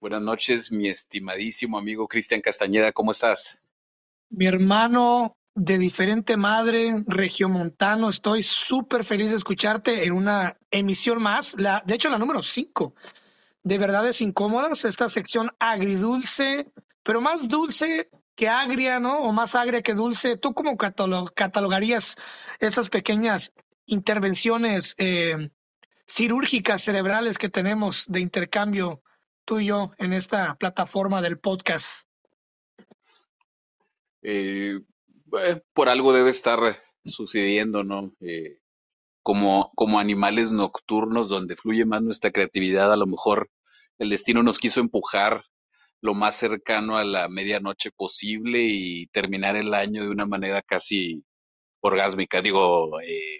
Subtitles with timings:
[0.00, 3.60] Buenas noches, mi estimadísimo amigo Cristian Castañeda, ¿cómo estás?
[4.30, 11.56] Mi hermano de diferente madre, regiomontano, estoy súper feliz de escucharte en una emisión más,
[11.58, 12.94] la, de hecho la número 5
[13.64, 16.70] de Verdades Incómodas, esta sección agridulce,
[17.02, 19.18] pero más dulce que agria, ¿no?
[19.18, 20.36] O más agria que dulce.
[20.36, 22.14] ¿Tú cómo catalogarías
[22.60, 23.52] esas pequeñas
[23.86, 25.50] intervenciones eh,
[26.06, 29.02] cirúrgicas cerebrales que tenemos de intercambio
[29.48, 32.06] tú y yo en esta plataforma del podcast?
[34.20, 34.78] Eh,
[35.72, 36.60] por algo debe estar
[37.02, 38.12] sucediendo, ¿no?
[38.20, 38.58] Eh,
[39.22, 43.50] como, como animales nocturnos donde fluye más nuestra creatividad, a lo mejor
[43.96, 45.44] el destino nos quiso empujar
[46.02, 51.24] lo más cercano a la medianoche posible y terminar el año de una manera casi
[51.80, 53.38] orgásmica, digo, eh,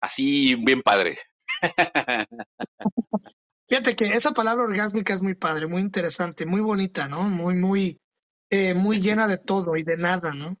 [0.00, 1.18] así bien padre.
[3.68, 7.24] Fíjate que esa palabra orgásmica es muy padre, muy interesante, muy bonita, ¿no?
[7.24, 8.00] Muy, muy,
[8.48, 10.56] eh, muy llena de todo y de nada, ¿no?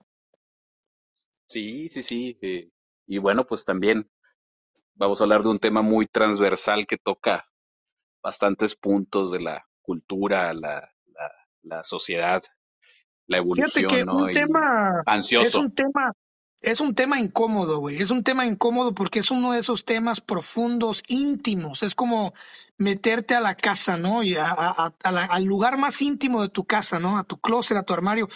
[1.48, 2.38] Sí, sí, sí.
[2.42, 2.68] Eh,
[3.06, 4.10] y bueno, pues también
[4.94, 7.48] vamos a hablar de un tema muy transversal que toca
[8.22, 10.92] bastantes puntos de la cultura, la,
[11.62, 12.42] la, sociedad,
[13.26, 14.16] la evolución, Fíjate que ¿no?
[14.18, 15.46] Un tema, ansioso.
[15.46, 16.12] Es un tema
[16.60, 18.00] es un tema incómodo, güey.
[18.00, 21.82] Es un tema incómodo porque es uno de esos temas profundos, íntimos.
[21.82, 22.34] Es como
[22.76, 24.22] meterte a la casa, ¿no?
[24.22, 27.18] Y al lugar más íntimo de tu casa, ¿no?
[27.18, 28.28] A tu closet, a tu armario.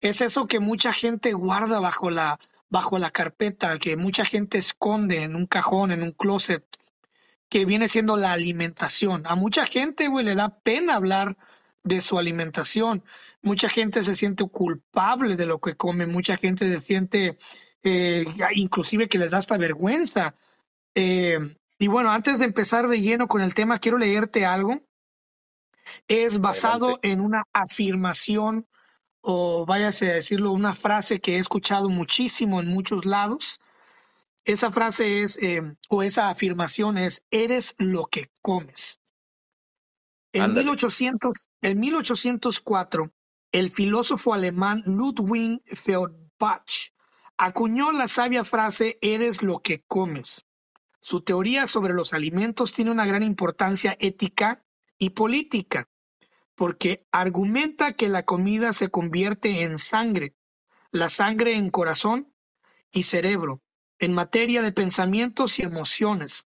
[0.00, 2.38] Es eso que mucha gente guarda bajo la,
[2.70, 6.64] bajo la carpeta, que mucha gente esconde en un cajón, en un closet,
[7.48, 9.26] que viene siendo la alimentación.
[9.26, 11.36] A mucha gente, güey, le da pena hablar
[11.84, 13.04] de su alimentación.
[13.42, 16.06] Mucha gente se siente culpable de lo que come.
[16.06, 17.38] Mucha gente se siente
[17.88, 20.34] eh, inclusive que les da hasta vergüenza.
[20.92, 21.38] Eh,
[21.78, 24.82] y bueno, antes de empezar de lleno con el tema, quiero leerte algo.
[26.08, 28.66] Es basado en una afirmación,
[29.20, 33.60] o váyase a decirlo, una frase que he escuchado muchísimo en muchos lados.
[34.44, 39.00] Esa frase es, eh, o esa afirmación es, eres lo que comes.
[40.32, 43.12] En, 1800, en 1804,
[43.52, 46.95] el filósofo alemán Ludwig Feuerbach
[47.38, 50.46] acuñó la sabia frase eres lo que comes.
[51.00, 54.64] Su teoría sobre los alimentos tiene una gran importancia ética
[54.98, 55.88] y política,
[56.54, 60.34] porque argumenta que la comida se convierte en sangre,
[60.90, 62.32] la sangre en corazón
[62.90, 63.62] y cerebro,
[63.98, 66.46] en materia de pensamientos y emociones.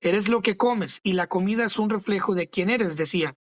[0.00, 3.36] Eres lo que comes y la comida es un reflejo de quién eres, decía.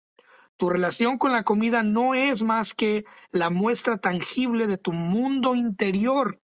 [0.57, 5.55] Tu relación con la comida no es más que la muestra tangible de tu mundo
[5.55, 6.39] interior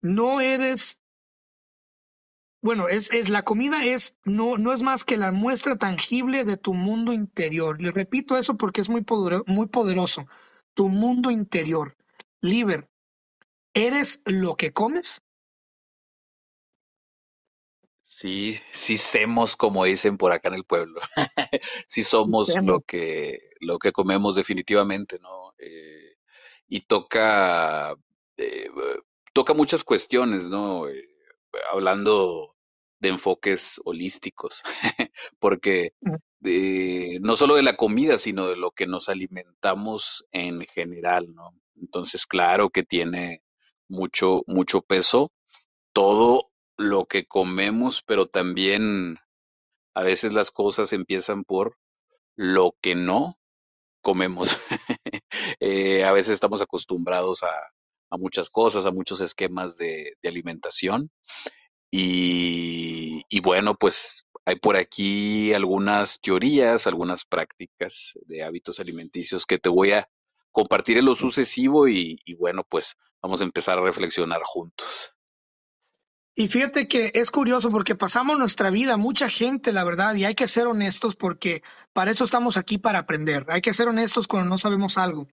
[0.00, 1.00] no eres,
[2.60, 6.56] bueno, es, es la comida es, no, no es más que la muestra tangible de
[6.56, 7.80] tu mundo interior.
[7.80, 10.26] Le repito eso porque es muy, poderoso, muy poderoso.
[10.74, 11.96] Tu mundo interior.
[12.40, 12.88] Liber,
[13.74, 15.22] ¿eres lo que comes?
[18.02, 21.00] Sí, sí semos, como dicen por acá en el pueblo.
[21.86, 25.54] sí somos lo que, lo que comemos definitivamente, ¿no?
[25.58, 26.16] Eh,
[26.66, 27.94] y toca
[28.36, 28.68] eh,
[29.32, 30.88] toca muchas cuestiones, ¿no?
[30.88, 31.08] Eh,
[31.72, 32.56] hablando
[33.00, 34.62] de enfoques holísticos,
[35.38, 35.92] porque
[37.20, 41.52] no solo de la comida, sino de lo que nos alimentamos en general, ¿no?
[41.76, 43.42] Entonces, claro que tiene
[43.88, 45.30] mucho, mucho peso
[45.92, 49.18] todo lo que comemos, pero también
[49.94, 51.76] a veces las cosas empiezan por
[52.36, 53.38] lo que no
[54.00, 54.56] comemos.
[55.60, 57.50] Eh, a veces estamos acostumbrados a,
[58.10, 61.10] a muchas cosas, a muchos esquemas de, alimentación.
[61.90, 69.68] Y, bueno, pues hay por aquí algunas teorías, algunas prácticas de hábitos alimenticios que te
[69.68, 70.08] voy a
[70.52, 75.10] compartir en lo sucesivo y, bueno, pues vamos a empezar a reflexionar juntos.
[76.34, 80.36] Y fíjate que es curioso porque pasamos nuestra vida, mucha gente, la verdad, y hay
[80.36, 83.44] que ser honestos porque para eso estamos aquí, para aprender.
[83.48, 85.26] Hay que ser honestos cuando no sabemos algo.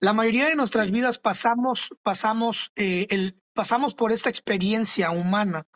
[0.00, 5.66] La mayoría de nuestras vidas pasamos, pasamos, eh, el, pasamos por esta experiencia humana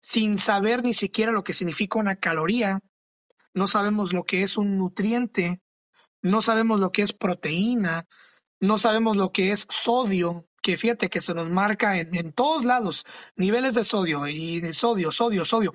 [0.00, 2.80] sin saber ni siquiera lo que significa una caloría,
[3.54, 5.60] no sabemos lo que es un nutriente,
[6.20, 8.06] no sabemos lo que es proteína,
[8.60, 12.64] no sabemos lo que es sodio, que fíjate que se nos marca en, en todos
[12.64, 13.04] lados,
[13.36, 15.72] niveles de sodio y de sodio, sodio, sodio.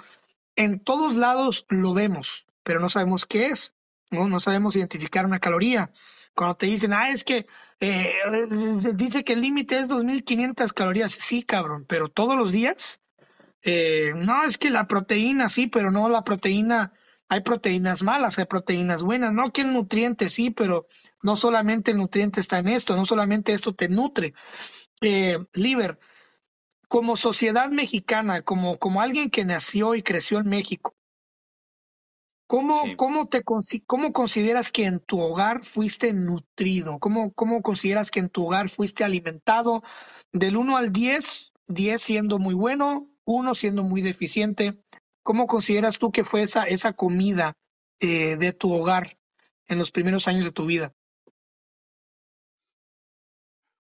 [0.55, 3.73] En todos lados lo vemos, pero no sabemos qué es,
[4.09, 5.91] no, no sabemos identificar una caloría.
[6.37, 7.47] Cuando te dicen, ah, es que
[7.79, 8.13] eh,
[8.93, 11.11] dice que el límite es 2500 calorías.
[11.11, 13.01] Sí, cabrón, pero todos los días.
[13.63, 16.93] Eh, no, es que la proteína, sí, pero no la proteína
[17.29, 20.87] hay proteínas malas, hay proteínas buenas, no que el nutriente sí, pero
[21.21, 24.33] no solamente el nutriente está en esto, no solamente esto te nutre.
[25.01, 25.99] Eh, Liber,
[26.87, 30.95] como sociedad mexicana, como, como alguien que nació y creció en México,
[32.47, 36.97] ¿Cómo, cómo, te, ¿Cómo consideras que en tu hogar fuiste nutrido?
[36.97, 39.83] ¿Cómo, ¿Cómo consideras que en tu hogar fuiste alimentado
[40.31, 41.51] del 1 al 10?
[41.67, 44.81] 10 siendo muy bueno, 1 siendo muy deficiente.
[45.23, 47.57] ¿Cómo consideras tú que fue esa, esa comida
[47.99, 49.19] eh, de tu hogar
[49.67, 50.95] en los primeros años de tu vida?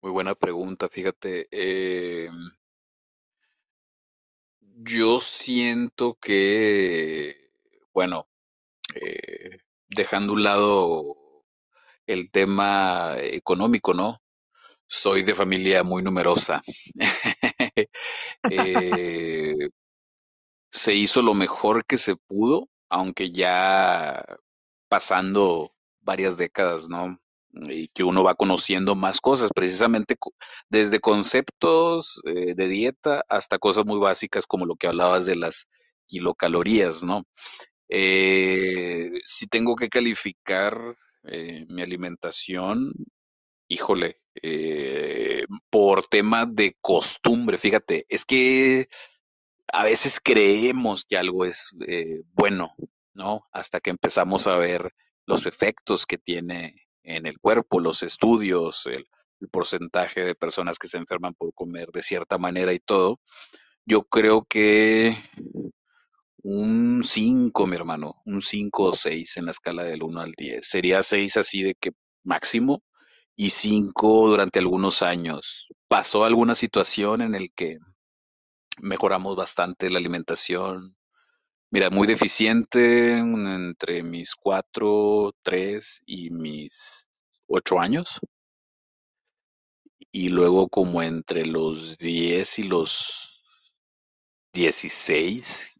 [0.03, 1.47] Muy buena pregunta, fíjate.
[1.49, 2.29] Eh,
[4.59, 7.51] yo siento que,
[7.93, 8.27] bueno,
[8.95, 9.59] eh,
[9.89, 11.15] dejando un lado
[12.07, 14.19] el tema económico, ¿no?
[14.87, 16.61] Soy de familia muy numerosa.
[18.51, 19.69] Eh,
[20.71, 24.25] se hizo lo mejor que se pudo, aunque ya
[24.89, 27.19] pasando varias décadas, ¿no?
[27.69, 30.15] Y que uno va conociendo más cosas, precisamente
[30.69, 35.67] desde conceptos eh, de dieta hasta cosas muy básicas como lo que hablabas de las
[36.07, 37.23] kilocalorías, ¿no?
[37.89, 40.77] Eh, si tengo que calificar
[41.23, 42.93] eh, mi alimentación,
[43.67, 48.87] híjole, eh, por tema de costumbre, fíjate, es que
[49.71, 52.75] a veces creemos que algo es eh, bueno,
[53.15, 53.47] ¿no?
[53.51, 54.93] Hasta que empezamos a ver
[55.25, 59.07] los efectos que tiene en el cuerpo, los estudios, el,
[59.39, 63.19] el porcentaje de personas que se enferman por comer de cierta manera y todo.
[63.85, 65.17] Yo creo que
[66.43, 70.67] un 5, mi hermano, un 5 o 6 en la escala del 1 al 10.
[70.67, 71.91] Sería 6 así de que
[72.23, 72.83] máximo
[73.35, 75.69] y 5 durante algunos años.
[75.87, 77.77] Pasó alguna situación en el que
[78.79, 80.97] mejoramos bastante la alimentación.
[81.71, 87.07] Mira, muy deficiente entre mis 4, 3 y mis
[87.47, 88.19] 8 años.
[90.11, 93.41] Y luego como entre los 10 y los
[94.53, 95.79] 16,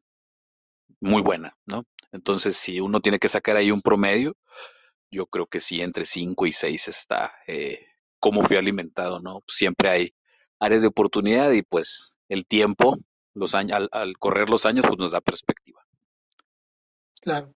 [1.04, 1.84] muy buena, ¿no?
[2.12, 4.36] Entonces, si uno tiene que sacar ahí un promedio,
[5.12, 7.88] yo creo que sí, entre 5 y 6 está eh,
[8.20, 9.44] cómo fui alimentado, ¿no?
[9.48, 10.16] Siempre hay
[10.60, 12.98] áreas de oportunidad y pues el tiempo,
[13.34, 15.86] los años, al, correr los años, pues nos da perspectiva.
[17.20, 17.54] Claro.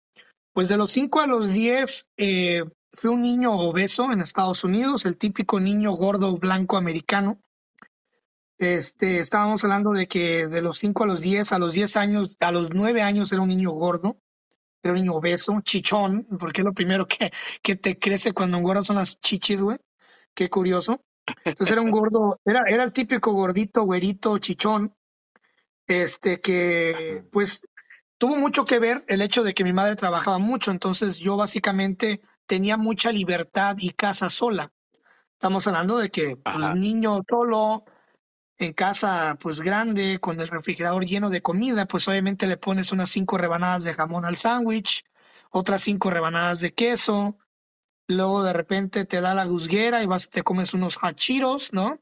[0.53, 5.05] Pues de los 5 a los 10, eh, fui un niño obeso en Estados Unidos,
[5.05, 7.41] el típico niño gordo blanco americano.
[8.59, 12.37] Este, estábamos hablando de que de los 5 a los 10, a los 10 años,
[12.41, 14.19] a los 9 años era un niño gordo,
[14.83, 18.87] era un niño obeso, chichón, porque es lo primero que, que te crece cuando engordas
[18.87, 19.79] son las chichis, güey.
[20.35, 21.01] Qué curioso.
[21.45, 24.95] Entonces era un gordo, era, era el típico gordito, güerito, chichón,
[25.87, 27.63] este que pues
[28.19, 32.21] tuvo mucho que ver el hecho de que mi madre trabajaba mucho, entonces yo básicamente
[32.47, 34.73] tenía mucha libertad y casa sola.
[35.33, 37.85] Estamos hablando de que pues niño solo,
[38.59, 43.11] en casa pues grande, con el refrigerador lleno de comida, pues obviamente le pones unas
[43.11, 45.05] cinco rebanadas de jamón al sándwich,
[45.51, 47.37] otras cinco rebanadas de queso,
[48.07, 52.01] luego de repente te da la guzguera y vas y te comes unos hachiros, ¿no?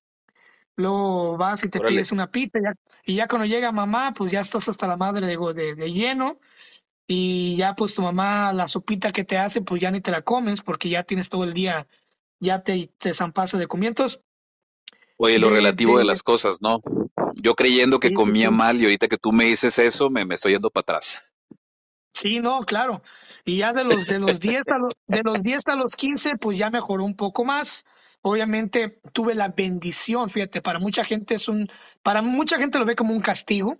[0.77, 2.59] Luego vas y te pides una pita
[3.05, 6.41] y ya cuando llega mamá, pues ya estás hasta la madre de, de, de, lleno
[7.07, 10.23] y ya pues tu mamá la sopita que te hace, pues ya ni te la
[10.23, 11.87] comes porque ya tienes todo el día,
[12.41, 14.23] ya te, te zampaste de comientos.
[15.25, 16.83] Oye, lo relativo de, las cosas, ¿no?
[17.37, 20.55] Yo creyendo que comía mal y ahorita que tú me dices eso, me, me estoy
[20.55, 21.25] yendo para atrás.
[22.13, 23.03] Sí, no, claro.
[23.45, 26.39] Y ya de los de los 10 a los de los 10 a los 15
[26.39, 27.85] pues ya mejoró un poco más.
[28.21, 31.69] Obviamente tuve la bendición, fíjate, para mucha gente es un
[32.03, 33.79] para mucha gente lo ve como un castigo,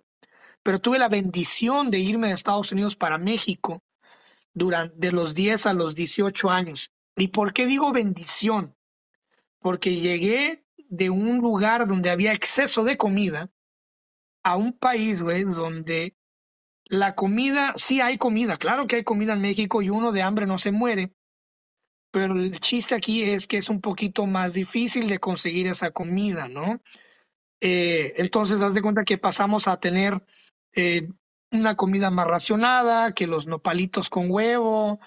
[0.63, 3.83] pero tuve la bendición de irme de Estados Unidos para México
[4.55, 6.93] durante de los 10 a los 18 años.
[7.17, 8.77] ¿Y por qué digo bendición?
[9.59, 10.62] Porque llegué
[10.93, 13.51] de un lugar donde había exceso de comida
[14.45, 16.15] a un país, güey, donde
[16.85, 20.45] la comida, sí hay comida, claro que hay comida en México y uno de hambre
[20.45, 21.15] no se muere,
[22.11, 26.47] pero el chiste aquí es que es un poquito más difícil de conseguir esa comida,
[26.47, 26.83] ¿no?
[27.63, 30.23] Eh, entonces, haz de cuenta que pasamos a tener
[30.75, 31.09] eh,
[31.53, 35.01] una comida más racionada, que los nopalitos con huevo,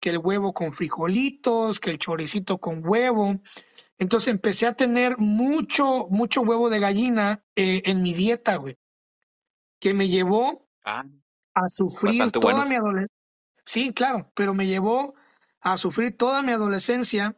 [0.00, 3.40] que el huevo con frijolitos, que el choricito con huevo.
[3.98, 8.78] Entonces empecé a tener mucho, mucho huevo de gallina eh, en mi dieta, güey.
[9.80, 11.04] Que me llevó ah,
[11.54, 13.16] a sufrir toda mi adolescencia.
[13.64, 15.14] Sí, claro, pero me llevó
[15.60, 17.36] a sufrir toda mi adolescencia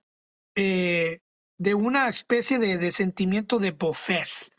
[0.54, 1.20] eh,
[1.58, 4.52] de una especie de, de sentimiento de bofés,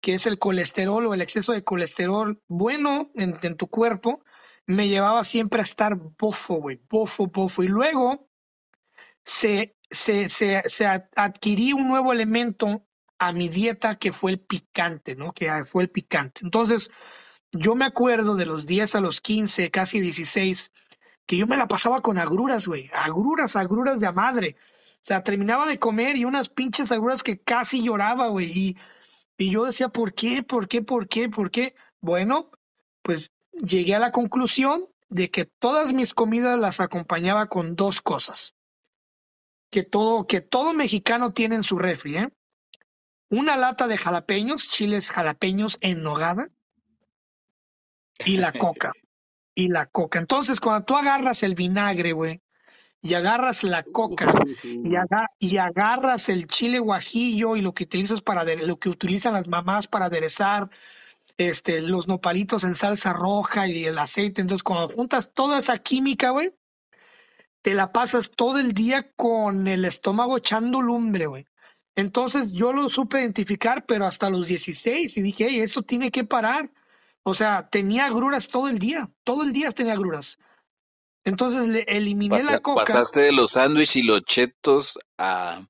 [0.00, 4.24] que es el colesterol o el exceso de colesterol bueno en, en tu cuerpo,
[4.66, 7.62] me llevaba siempre a estar bofo, güey, bofo, bofo.
[7.62, 8.28] Y luego
[9.24, 12.86] se, se, se, se adquirí un nuevo elemento
[13.18, 15.32] a mi dieta que fue el picante, ¿no?
[15.32, 16.42] Que fue el picante.
[16.44, 16.90] Entonces,
[17.52, 20.72] yo me acuerdo de los 10 a los 15, casi 16,
[21.26, 24.56] que yo me la pasaba con agruras, güey, agruras, agruras de madre.
[24.96, 28.50] O sea, terminaba de comer y unas pinches agruras que casi lloraba, güey.
[28.52, 28.76] Y,
[29.38, 30.42] y yo decía, ¿por qué?
[30.42, 30.82] ¿Por qué?
[30.82, 31.28] ¿Por qué?
[31.28, 31.74] ¿Por qué?
[32.00, 32.50] Bueno,
[33.02, 38.55] pues llegué a la conclusión de que todas mis comidas las acompañaba con dos cosas.
[39.70, 42.28] Que todo, que todo mexicano tiene en su refri, ¿eh?
[43.28, 46.48] Una lata de jalapeños, chiles jalapeños en nogada
[48.24, 48.92] y la coca.
[49.54, 50.18] y la coca.
[50.18, 52.42] Entonces, cuando tú agarras el vinagre, güey,
[53.02, 54.32] y agarras la coca,
[54.62, 54.92] y,
[55.38, 59.86] y, agarras el chile guajillo y lo que utilizas para lo que utilizan las mamás
[59.86, 60.70] para aderezar
[61.36, 64.40] este, los nopalitos en salsa roja y el aceite.
[64.40, 66.54] Entonces, cuando juntas toda esa química, güey,
[67.62, 71.46] te la pasas todo el día con el estómago echando lumbre, güey.
[71.96, 76.24] Entonces yo lo supe identificar, pero hasta los 16 y dije, hey, esto tiene que
[76.24, 76.70] parar.
[77.22, 80.38] O sea, tenía agruras todo el día, todo el día tenía agruras.
[81.24, 82.84] Entonces le eliminé la coca.
[82.84, 85.66] Pasaste de los sándwiches y los chetos a,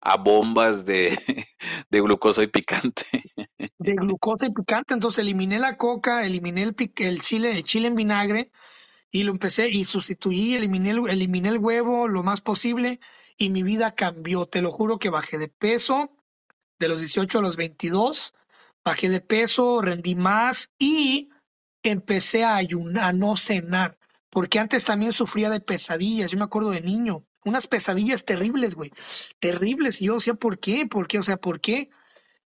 [0.00, 1.08] a bombas de,
[1.90, 3.02] de, glucosa y picante.
[3.78, 4.94] De glucosa y picante.
[4.94, 8.52] Entonces eliminé la coca, eliminé el, el, chile, el chile en vinagre
[9.10, 13.00] y lo empecé y sustituí, eliminé el, eliminé el huevo lo más posible
[13.36, 14.46] y mi vida cambió.
[14.46, 16.16] Te lo juro que bajé de peso
[16.78, 18.34] de los 18 a los 22
[18.84, 21.30] bajé de peso, rendí más y
[21.82, 23.98] empecé a ayunar, a no cenar,
[24.30, 28.92] porque antes también sufría de pesadillas, yo me acuerdo de niño, unas pesadillas terribles, güey,
[29.38, 30.86] terribles, y yo decía, ¿por qué?
[30.86, 31.18] ¿Por qué?
[31.18, 31.90] O sea, ¿por qué?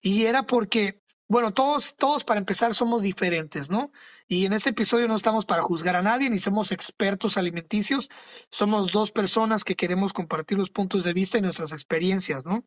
[0.00, 1.00] Y era porque,
[1.32, 3.90] bueno, todos, todos para empezar somos diferentes, ¿no?
[4.28, 8.10] Y en este episodio no estamos para juzgar a nadie, ni somos expertos alimenticios,
[8.50, 12.66] somos dos personas que queremos compartir los puntos de vista y nuestras experiencias, ¿no?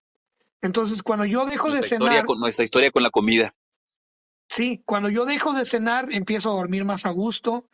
[0.63, 2.25] Entonces, cuando yo dejo de cenar.
[2.25, 3.53] Con, nuestra historia con la comida.
[4.49, 7.69] Sí, cuando yo dejo de cenar, empiezo a dormir más a gusto.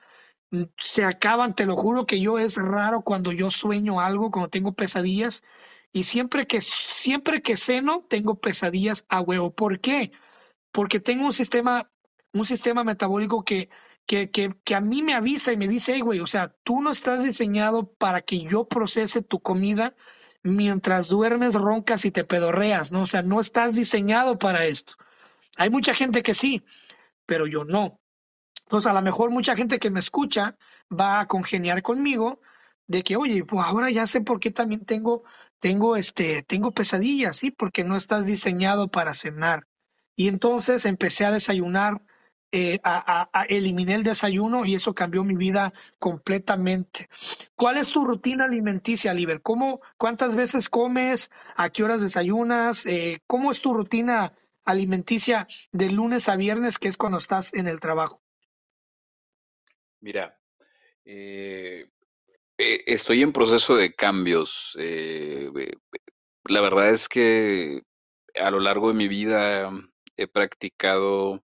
[0.50, 4.50] Mm, se acaban, te lo juro que yo es raro cuando yo sueño algo, cuando
[4.50, 5.42] tengo pesadillas.
[5.94, 9.56] Y siempre que, siempre que ceno, tengo pesadillas a huevo.
[9.56, 10.12] ¿Por qué?
[10.72, 11.92] Porque tengo un sistema,
[12.34, 13.70] un sistema metabólico que,
[14.06, 16.82] que, que, que a mí me avisa y me dice, hey, güey, o sea, tú
[16.82, 19.96] no estás diseñado para que yo procese tu comida
[20.44, 23.04] mientras duermes, roncas y te pedorreas, ¿no?
[23.04, 24.94] O sea, no estás diseñado para esto.
[25.58, 26.64] Hay mucha gente que sí,
[27.26, 28.00] pero yo no.
[28.64, 30.58] Entonces, a lo mejor mucha gente que me escucha
[30.92, 32.40] va a congeniar conmigo
[32.88, 35.24] de que, oye, pues ahora ya sé por qué también tengo,
[35.60, 37.52] tengo, este, tengo pesadillas, ¿sí?
[37.52, 39.68] Porque no estás diseñado para cenar.
[40.16, 42.02] Y entonces empecé a desayunar
[42.54, 47.08] eh, a, eliminé el desayuno y eso cambió mi vida completamente.
[47.56, 49.42] ¿Cuál es tu rutina alimenticia, Liber?
[49.42, 51.32] ¿Cómo, ¿Cuántas veces comes?
[51.56, 52.86] ¿A qué horas desayunas?
[52.86, 54.34] Eh, ¿Cómo es tu rutina
[54.66, 58.22] alimenticia de lunes a viernes, que es cuando estás en el trabajo?
[60.02, 60.38] Mira,
[61.06, 61.88] eh,
[62.58, 64.78] estoy en proceso de cambios.
[64.78, 67.84] la verdad es que
[68.36, 69.72] a lo largo de mi vida
[70.24, 71.44] he practicado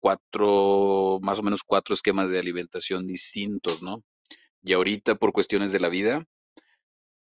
[0.00, 4.04] cuatro, más o menos cuatro esquemas de alimentación distintos, ¿no?
[4.62, 6.24] Y ahorita por cuestiones de la vida,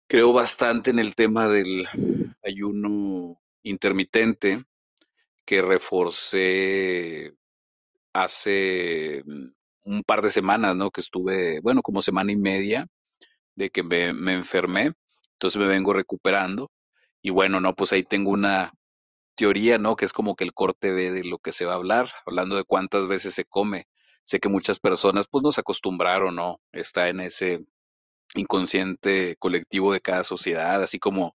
[0.07, 1.87] creo bastante en el tema del
[2.43, 4.63] ayuno intermitente
[5.45, 7.33] que reforcé
[8.13, 9.23] hace
[9.83, 10.91] un par de semanas, ¿no?
[10.91, 12.87] Que estuve, bueno, como semana y media
[13.55, 14.93] de que me, me enfermé,
[15.33, 16.71] entonces me vengo recuperando
[17.21, 18.73] y bueno, no, pues ahí tengo una
[19.35, 19.95] teoría, ¿no?
[19.95, 22.55] Que es como que el corte ve de lo que se va a hablar, hablando
[22.55, 23.87] de cuántas veces se come.
[24.23, 26.61] Sé que muchas personas pues no se acostumbraron, ¿no?
[26.71, 27.65] Está en ese
[28.35, 31.35] inconsciente colectivo de cada sociedad, así como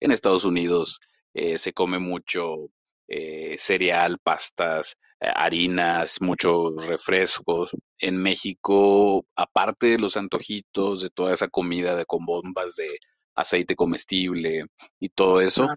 [0.00, 1.00] en Estados Unidos
[1.34, 2.70] eh, se come mucho
[3.08, 7.70] eh, cereal, pastas, eh, harinas, muchos refrescos.
[7.98, 12.98] En México, aparte de los antojitos, de toda esa comida de con bombas de
[13.34, 14.66] aceite comestible
[15.00, 15.68] y todo eso,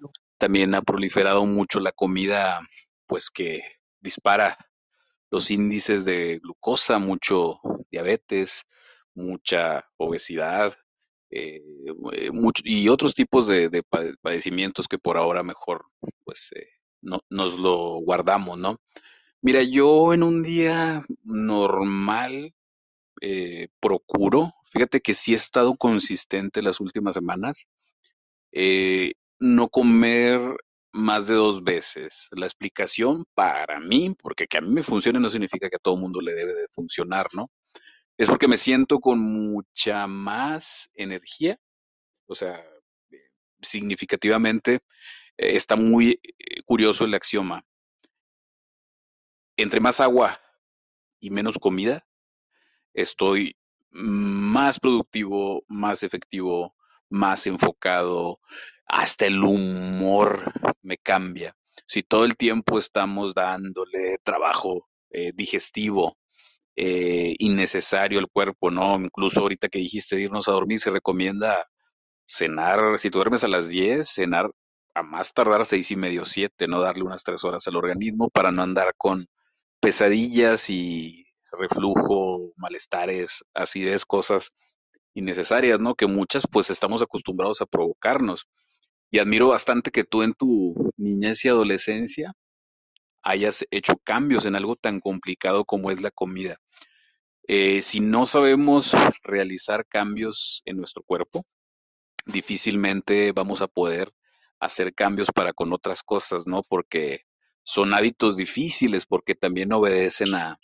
[0.41, 2.61] también ha proliferado mucho la comida,
[3.05, 3.61] pues que
[3.99, 4.57] dispara
[5.29, 7.59] los índices de glucosa, mucho
[7.91, 8.63] diabetes,
[9.13, 10.73] mucha obesidad
[11.29, 11.61] eh,
[12.63, 13.83] y otros tipos de,
[14.19, 15.85] padecimientos que por ahora mejor
[16.23, 16.69] pues eh,
[17.01, 18.77] no, nos lo guardamos, ¿no?
[19.41, 22.55] Mira, yo en un día normal
[23.21, 27.67] eh, procuro, fíjate que sí he estado consistente las últimas semanas,
[28.51, 30.39] eh, no comer
[30.93, 32.29] más de dos veces.
[32.31, 35.97] La explicación para mí, porque que a mí me funcione no significa que a todo
[35.97, 37.51] mundo le debe de funcionar, ¿no?
[38.21, 41.57] es porque me siento con mucha más energía,
[42.27, 42.63] o sea,
[43.61, 44.81] significativamente
[45.37, 47.65] eh, está muy eh, curioso el axioma.
[49.57, 50.39] Entre más agua
[51.19, 52.05] y menos comida,
[52.93, 53.55] estoy
[53.89, 56.75] más productivo, más efectivo,
[57.11, 58.39] más enfocado,
[58.87, 60.51] hasta el humor
[60.81, 61.55] me cambia.
[61.85, 66.17] Si todo el tiempo estamos dándole trabajo eh, digestivo
[66.75, 68.95] eh, innecesario al cuerpo, ¿no?
[68.95, 71.67] Incluso ahorita que dijiste irnos a dormir, se recomienda
[72.25, 74.51] cenar, si duermes a las 10, cenar
[74.93, 78.51] a más tardar seis y medio, siete, no darle unas tres horas al organismo para
[78.51, 79.27] no andar con
[79.81, 84.51] pesadillas y reflujo, malestares, acidez, cosas
[85.13, 85.95] innecesarias, ¿no?
[85.95, 88.47] Que muchas pues estamos acostumbrados a provocarnos.
[89.11, 92.33] Y admiro bastante que tú en tu niñez y adolescencia
[93.23, 96.57] hayas hecho cambios en algo tan complicado como es la comida.
[97.47, 101.43] Eh, si no sabemos realizar cambios en nuestro cuerpo,
[102.25, 104.13] difícilmente vamos a poder
[104.59, 106.63] hacer cambios para con otras cosas, ¿no?
[106.63, 107.21] Porque
[107.63, 110.57] son hábitos difíciles, porque también obedecen a,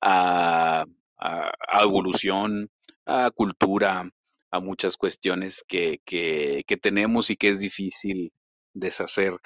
[0.00, 0.84] a,
[1.18, 2.68] a, evolución,
[3.06, 4.08] a cultura,
[4.50, 8.32] a muchas cuestiones que, que, que tenemos y que es difícil
[8.74, 9.36] deshacer.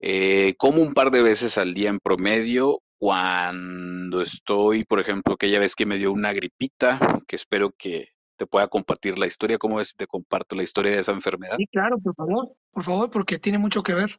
[0.00, 5.58] Eh, como un par de veces al día en promedio cuando estoy, por ejemplo, aquella
[5.58, 9.58] vez que me dio una gripita, que espero que te pueda compartir la historia.
[9.58, 11.56] ¿Cómo ves si te comparto la historia de esa enfermedad?
[11.56, 14.18] Sí, claro, por favor, por favor, porque tiene mucho que ver.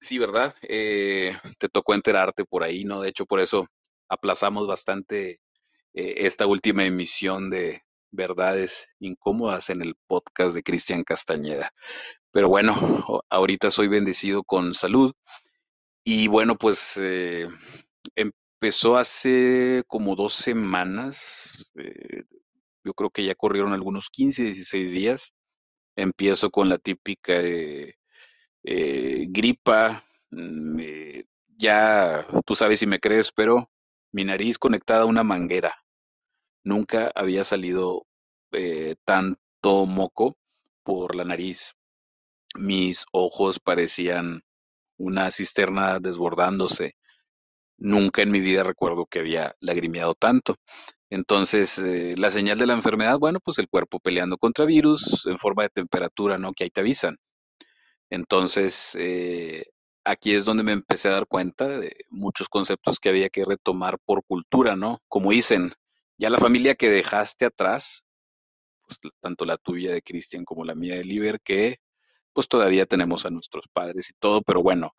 [0.00, 0.54] Sí, ¿verdad?
[0.62, 3.00] Eh, te tocó enterarte por ahí, ¿no?
[3.00, 3.66] De hecho, por eso
[4.08, 5.38] aplazamos bastante
[5.94, 11.72] eh, esta última emisión de Verdades Incómodas en el podcast de Cristian Castañeda.
[12.30, 12.74] Pero bueno,
[13.30, 15.12] ahorita soy bendecido con salud
[16.04, 17.46] y bueno, pues eh,
[18.16, 22.24] empezó hace como dos semanas, eh,
[22.84, 25.34] yo creo que ya corrieron algunos 15, 16 días.
[25.96, 27.34] Empiezo con la típica
[28.64, 30.80] gripa, mm,
[31.58, 33.70] ya tú sabes si me crees, pero
[34.12, 35.74] mi nariz conectada a una manguera.
[36.64, 38.06] Nunca había salido
[38.52, 40.36] eh, tanto moco
[40.84, 41.74] por la nariz.
[42.56, 44.42] Mis ojos parecían
[44.98, 46.94] una cisterna desbordándose.
[47.78, 50.56] Nunca en mi vida recuerdo que había lagrimeado tanto.
[51.10, 55.38] Entonces, eh, la señal de la enfermedad, bueno, pues el cuerpo peleando contra virus en
[55.38, 56.52] forma de temperatura, ¿no?
[56.52, 57.18] Que ahí te avisan.
[58.10, 59.64] Entonces, eh,
[60.04, 63.98] aquí es donde me empecé a dar cuenta de muchos conceptos que había que retomar
[64.04, 65.00] por cultura, ¿no?
[65.08, 65.72] Como dicen,
[66.22, 68.04] ya la familia que dejaste atrás,
[68.86, 71.78] pues tanto la tuya de Cristian como la mía de Liber, que
[72.32, 74.94] pues todavía tenemos a nuestros padres y todo, pero bueno,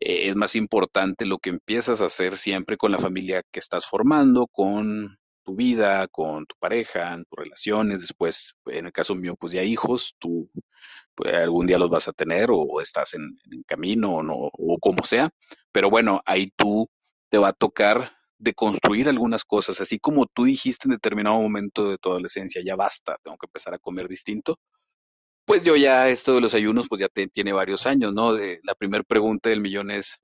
[0.00, 3.86] eh, es más importante lo que empiezas a hacer siempre con la familia que estás
[3.86, 9.36] formando, con tu vida, con tu pareja, en tus relaciones, después, en el caso mío,
[9.38, 10.50] pues ya hijos, tú
[11.14, 14.78] pues, algún día los vas a tener o estás en, en camino o no, o
[14.80, 15.30] como sea,
[15.70, 16.88] pero bueno, ahí tú
[17.30, 21.88] te va a tocar de construir algunas cosas, así como tú dijiste en determinado momento
[21.88, 24.58] de tu adolescencia, ya basta, tengo que empezar a comer distinto.
[25.44, 28.36] Pues yo ya esto de los ayunos, pues ya tiene varios años, ¿no?
[28.36, 30.18] La primera pregunta del millón es,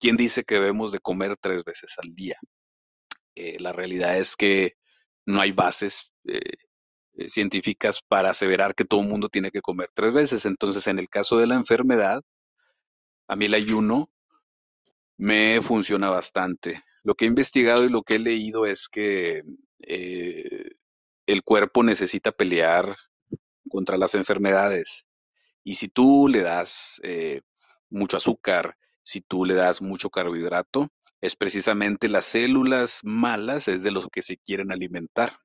[0.00, 2.36] ¿quién dice que debemos de comer tres veces al día?
[3.36, 4.74] Eh, la realidad es que
[5.24, 6.40] no hay bases eh,
[7.14, 10.46] eh, científicas para aseverar que todo el mundo tiene que comer tres veces.
[10.46, 12.22] Entonces, en el caso de la enfermedad,
[13.28, 14.10] a mí el ayuno
[15.16, 16.82] me funciona bastante.
[17.02, 19.42] Lo que he investigado y lo que he leído es que
[19.80, 20.70] eh,
[21.26, 22.96] el cuerpo necesita pelear
[23.68, 25.06] contra las enfermedades.
[25.64, 27.42] Y si tú le das eh,
[27.90, 30.88] mucho azúcar, si tú le das mucho carbohidrato,
[31.20, 35.36] es precisamente las células malas, es de los que se quieren alimentar.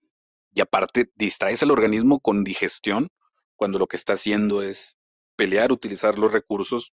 [0.53, 3.09] Y aparte, distraes al organismo con digestión
[3.55, 4.97] cuando lo que está haciendo es
[5.35, 6.93] pelear, utilizar los recursos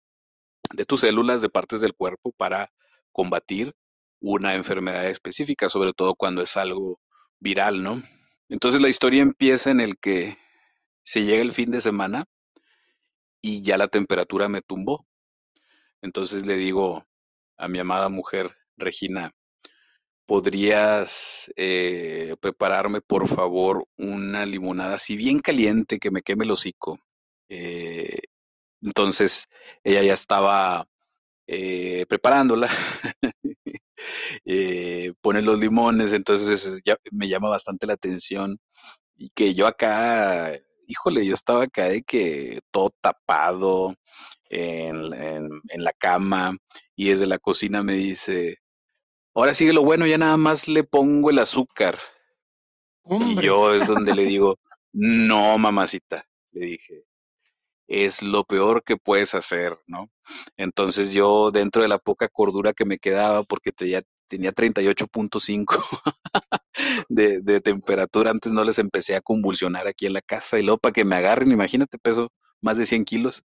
[0.74, 2.72] de tus células, de partes del cuerpo para
[3.12, 3.74] combatir
[4.22, 7.00] una enfermedad específica, sobre todo cuando es algo
[7.40, 8.02] viral, ¿no?
[8.50, 10.38] Entonces la historia empieza en el que
[11.04, 12.26] se llega el fin de semana
[13.42, 15.06] y ya la temperatura me tumbó.
[16.02, 17.06] Entonces le digo
[17.58, 19.34] a mi amada mujer, Regina,
[20.26, 27.00] ¿podrías eh, prepararme por favor una limonada así bien caliente que me queme el hocico?
[27.50, 28.20] Eh,
[28.82, 29.48] entonces
[29.84, 30.88] ella ya estaba
[31.48, 32.70] eh, preparándola,
[34.46, 38.60] eh, pone los limones, entonces ya me llama bastante la atención
[39.18, 40.54] y que yo acá,
[40.88, 43.96] híjole, yo estaba acá de que todo tapado
[44.50, 46.58] en, en, en la cama
[46.96, 48.58] y desde la cocina me dice,
[49.36, 51.98] ahora sigue lo bueno, ya nada más le pongo el azúcar.
[53.20, 54.60] Y yo es donde le digo,
[54.94, 57.06] no, mamacita, le dije,
[57.90, 60.10] es lo peor que puedes hacer, ¿no?
[60.58, 65.66] Entonces yo, dentro de la poca cordura que me quedaba, porque te, ya tenía 38.5
[67.10, 70.78] de, de temperatura, antes no les empecé a convulsionar aquí en la casa y luego
[70.78, 73.44] para que me agarren, imagínate, peso más de 100 kilos,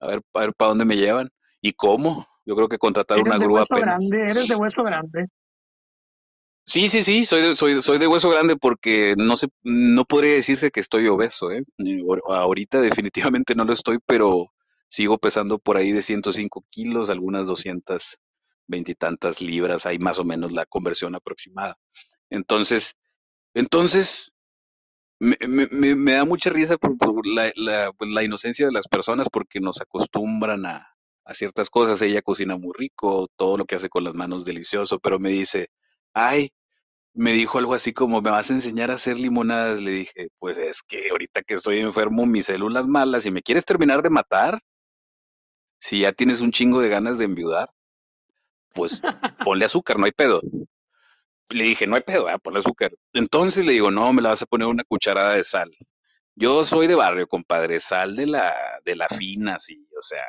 [0.00, 1.30] a ver, a ver para dónde me llevan
[1.62, 2.26] y cómo.
[2.44, 4.08] Yo creo que contratar eres una de grúa hueso apenas.
[4.08, 5.28] grande, eres de hueso grande.
[6.68, 10.34] Sí, sí, sí, soy de, soy, soy de hueso grande porque no se, no podría
[10.34, 11.64] decirse que estoy obeso, ¿eh?
[12.28, 14.52] Ahorita definitivamente no lo estoy, pero
[14.90, 20.24] sigo pesando por ahí de 105 kilos, algunas 220 y tantas libras, ahí más o
[20.24, 21.78] menos la conversión aproximada.
[22.30, 22.94] Entonces,
[23.54, 24.32] entonces,
[25.20, 29.60] me, me- me- da mucha risa por, la, la- la inocencia de las personas porque
[29.60, 32.00] nos acostumbran a, a ciertas cosas.
[32.02, 35.68] Ella cocina muy rico, todo lo que hace con las manos delicioso, pero me dice,
[36.14, 36.50] ay,
[37.14, 39.80] me dijo algo así como, ¿me vas a enseñar a hacer limonadas?
[39.80, 43.64] Le dije, pues es que ahorita que estoy enfermo, mis células malas, si me quieres
[43.64, 44.60] terminar de matar,
[45.80, 47.70] si ya tienes un chingo de ganas de enviudar,
[48.74, 49.02] pues
[49.44, 50.40] ponle azúcar, no hay pedo.
[51.50, 52.92] Le dije, no hay pedo, ah, ponle azúcar.
[53.12, 55.70] Entonces le digo, no, me la vas a poner una cucharada de sal.
[56.34, 60.24] Yo soy de barrio, compadre, sal de la, de la fina, sí, o sea,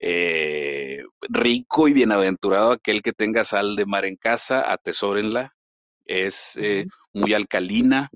[0.00, 5.55] eh, rico y bienaventurado aquel que tenga sal de mar en casa, atesórenla,
[6.06, 8.10] es eh, muy alcalina,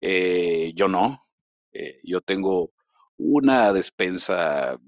[0.00, 1.26] Eh, yo no.
[1.72, 2.72] Eh, yo tengo
[3.16, 4.78] una despensa,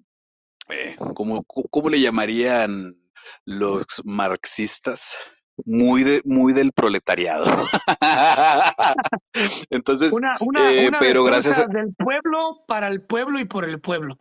[0.69, 1.45] eh, ¿cómo,
[1.91, 2.97] le llamarían
[3.45, 5.19] los marxistas?
[5.67, 7.45] Muy de, muy del proletariado.
[9.71, 14.17] Entonces, Una, una, una pero gracias, del pueblo para el pueblo y por el pueblo.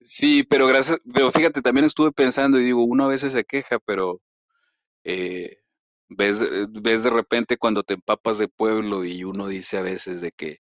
[0.00, 3.80] sí, pero gracias, pero fíjate, también estuve pensando y digo, uno a veces se queja,
[3.80, 4.20] pero
[5.02, 5.59] eh,
[6.10, 10.32] ves, ves de repente cuando te empapas de pueblo y uno dice a veces de
[10.32, 10.58] que,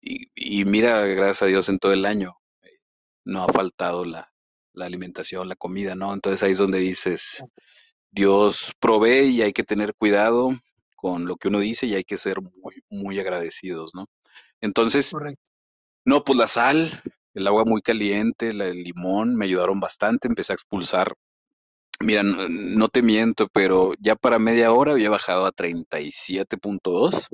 [0.00, 2.34] y, y mira, gracias a Dios en todo el año.
[3.24, 4.32] no ha faltado la,
[4.74, 6.14] la alimentación, la comida, ¿no?
[6.14, 7.44] Entonces ahí es donde dices,
[8.10, 10.50] Dios provee y hay que tener cuidado
[10.96, 14.06] con lo que uno dice y hay que ser muy, muy agradecidos, ¿no?
[14.60, 15.50] Entonces, Correcto.
[16.04, 17.02] no, pues la sal,
[17.34, 21.14] el agua muy caliente, la- el limón me ayudaron bastante, empecé a expulsar.
[22.02, 27.28] Mira, no, no te miento, pero ya para media hora había bajado a 37.2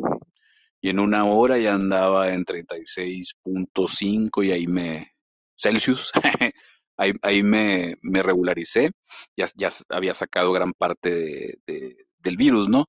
[0.81, 5.13] y en una hora ya andaba en 36.5 y ahí me
[5.57, 6.11] Celsius,
[6.97, 8.91] ahí, ahí me, me regularicé,
[9.37, 12.87] ya, ya había sacado gran parte de, de, del virus, ¿no?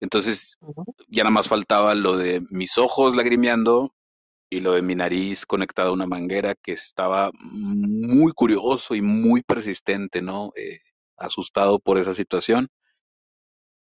[0.00, 0.56] Entonces
[1.08, 3.92] ya nada más faltaba lo de mis ojos lagrimeando
[4.50, 9.42] y lo de mi nariz conectada a una manguera que estaba muy curioso y muy
[9.42, 10.52] persistente, ¿no?
[10.56, 10.80] Eh,
[11.18, 12.68] asustado por esa situación.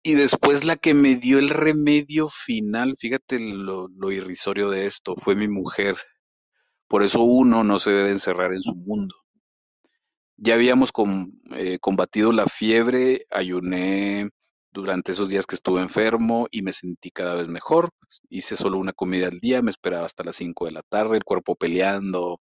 [0.02, 5.34] Y después la que me dio el remedio final, fíjate lo, irrisorio de esto, fue
[5.34, 5.96] mi mujer.
[6.88, 9.14] Por eso uno no se debe encerrar en su mundo.
[10.36, 10.92] Ya habíamos
[11.56, 14.30] eh, combatido la fiebre, ayuné
[14.70, 17.90] durante esos días que estuve enfermo y me sentí cada vez mejor.
[18.30, 21.24] Hice solo una comida al día, me esperaba hasta las 5 de la tarde, el
[21.24, 22.40] cuerpo peleando,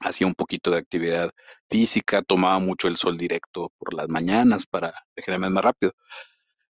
[0.00, 1.30] hacía un poquito de actividad
[1.68, 5.92] física, tomaba mucho el sol directo por las mañanas para regenerarme más rápido.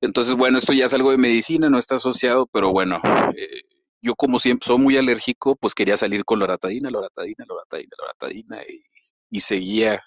[0.02, 3.02] Entonces, bueno, esto ya es algo de medicina, no está asociado, pero bueno,
[3.38, 3.62] eh,
[4.02, 8.84] yo como siempre soy muy alérgico, pues quería salir con loratadina, loratadina, loratadina, loratadina y,
[9.30, 10.02] y seguía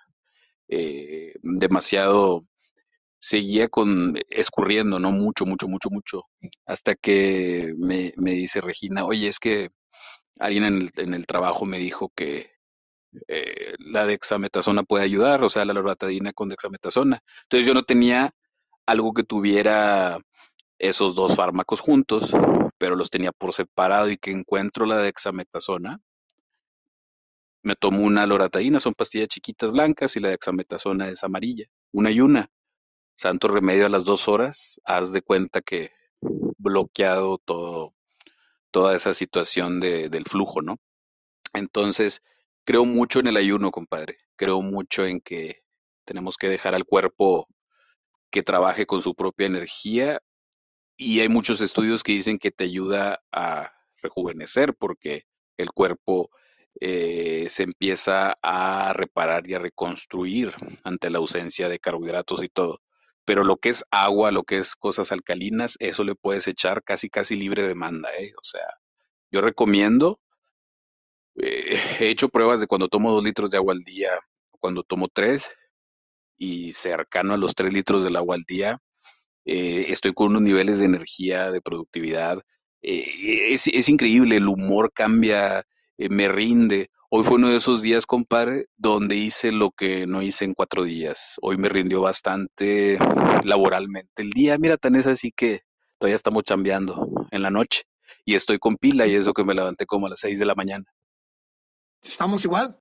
[0.68, 2.42] eh, demasiado,
[3.18, 5.12] seguía con escurriendo, ¿no?
[5.12, 6.22] Mucho, mucho, mucho, mucho,
[6.66, 9.70] hasta que me, me dice Regina, oye, es que
[10.38, 12.50] alguien en el, en el trabajo me dijo que
[13.28, 17.22] eh, la dexametasona puede ayudar, o sea, la loratadina con dexametasona.
[17.42, 18.34] Entonces yo no tenía
[18.86, 20.18] algo que tuviera
[20.78, 22.32] esos dos fármacos juntos,
[22.78, 26.00] pero los tenía por separado y que encuentro la dexametasona,
[27.62, 32.20] me tomo una loratadina, son pastillas chiquitas blancas y la dexametasona es amarilla, una y
[32.20, 32.48] una.
[33.16, 37.38] Santo remedio a las dos horas, haz de cuenta que bloqueado
[38.70, 40.76] toda esa situación de, del flujo, ¿no?
[41.54, 42.22] Entonces,
[42.66, 44.18] creo mucho en el ayuno, compadre.
[44.36, 45.62] Creo mucho en que
[46.06, 47.48] tenemos que dejar al cuerpo
[48.30, 50.20] que trabaje con su propia energía
[50.98, 55.24] Y hay muchos estudios que dicen que te ayuda a rejuvenecer porque
[55.58, 56.30] el cuerpo
[56.80, 60.52] eh, se empieza a reparar y a reconstruir
[60.84, 62.80] ante la ausencia de carbohidratos y todo.
[63.26, 67.10] Pero lo que es agua, lo que es cosas alcalinas, eso le puedes echar casi
[67.10, 68.32] casi libre demanda, ¿eh?
[68.38, 68.66] O sea,
[69.32, 70.20] yo recomiendo,
[71.38, 74.10] eh, he hecho pruebas de cuando tomo dos litros de agua al día,
[74.60, 75.52] cuando tomo tres
[76.38, 78.80] y cercano a los tres litros del agua al día,
[79.46, 82.40] eh, estoy con unos niveles de energía, de productividad.
[82.82, 85.64] eh, es, es increíble, el humor cambia,
[85.98, 86.90] me rinde.
[87.10, 90.84] Hoy fue uno de esos días, compadre, donde hice lo que no hice en cuatro
[90.84, 91.36] días.
[91.42, 92.98] Hoy me rindió bastante
[93.44, 94.58] laboralmente el día.
[94.58, 95.62] Mira, tan es así que
[95.98, 97.82] todavía estamos chambeando en la noche
[98.26, 100.54] y estoy con pila y eso que me levanté como a las seis de la
[100.56, 100.84] mañana.
[102.08, 102.78] Estamos igual.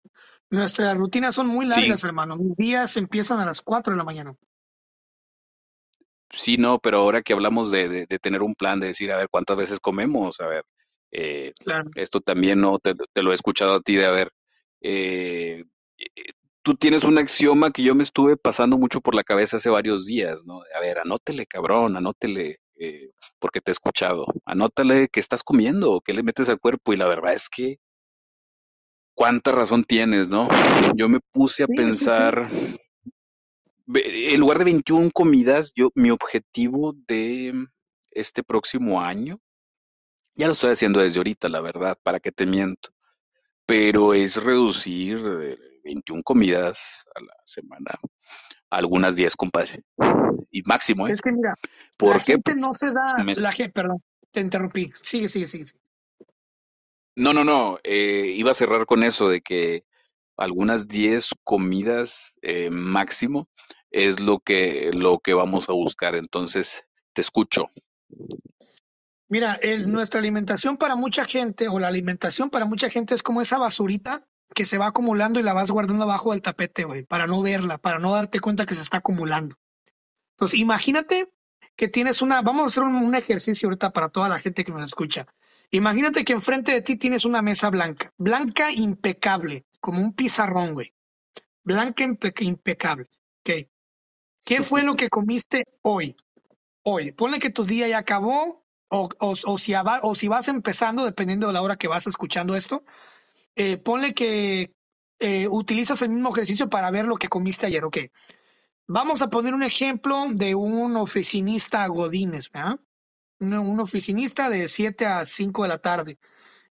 [0.50, 2.38] Nuestras rutinas son muy Sí, largas, hermano.
[2.38, 4.36] Mis días empiezan a las 4 de la mañana.
[6.32, 9.18] Sí, no, pero ahora que hablamos de, de- de tener un plan, de decir, a
[9.18, 10.64] ver, cuántas veces comemos, a ver,
[11.12, 11.90] eh, Claro.
[11.96, 14.32] esto también no te, te lo he escuchado a ti de, a ver,
[14.82, 15.64] eh,
[16.64, 20.06] tú tienes un axioma que yo me estuve pasando mucho por la cabeza hace varios
[20.06, 20.62] días, ¿no?
[20.76, 26.14] A ver, anótele, cabrón, anótele, eh, porque te he escuchado, anótale qué estás comiendo, qué
[26.14, 27.78] le metes al cuerpo, y la verdad es que
[29.16, 30.48] cuánta razón tienes, ¿no?
[30.96, 31.76] Yo me puse a Sí, sí, sí.
[31.78, 32.48] pensar
[33.88, 37.68] En lugar de 21 comidas, yo, mi objetivo de
[38.12, 39.38] este próximo año,
[40.36, 42.90] ya lo estoy haciendo desde ahorita, la verdad, para que te miento,
[43.66, 47.92] pero es reducir eh, 21 comidas a la semana,
[48.72, 49.84] a algunas 10, compadre,
[50.52, 51.12] y máximo, ¿eh?
[51.12, 51.58] Es que mira, la
[51.98, 52.34] ¿Por qué?
[52.34, 54.02] gente no se da, Me- la gente, perdón,
[54.32, 54.92] te interrumpí.
[54.96, 55.66] Sigue, sigue, sigue.
[55.66, 55.80] sigue.
[57.16, 59.86] No, no, no, eh, iba a cerrar con eso de que
[60.38, 63.48] algunas 10 comidas eh, máximo
[63.90, 67.72] es lo que, lo que vamos a buscar, entonces te escucho.
[69.28, 73.58] Mira, nuestra alimentación para mucha gente, o la alimentación para mucha gente es como esa
[73.58, 77.42] basurita que se va acumulando y la vas guardando abajo del tapete, güey, para no
[77.42, 79.56] verla, para no darte cuenta que se está acumulando.
[80.36, 81.32] Entonces, imagínate
[81.76, 84.72] que tienes una, vamos a hacer un, un ejercicio ahorita para toda la gente que
[84.72, 85.28] nos escucha.
[85.76, 90.94] Imagínate que enfrente de ti tienes una mesa blanca, blanca impecable, como un pizarrón, güey,
[91.64, 93.08] blanca impe- impecable.
[93.42, 93.68] Ok.
[94.46, 96.16] ¿Qué fue lo que comiste hoy?
[96.84, 97.12] Hoy.
[97.12, 101.48] Ponle que tu día ya acabó, o, o, o si, o si vas empezando, dependiendo
[101.48, 102.86] de la hora que vas escuchando esto,
[103.56, 104.72] eh, ponle que
[105.20, 107.84] eh, utilizas el mismo ejercicio para ver lo que comiste ayer.
[107.84, 107.98] Ok.
[108.88, 112.80] Vamos a poner un ejemplo de un oficinista Godínez, ¿verdad?
[113.40, 116.18] Un, oficinista de 7 a 5 de la tarde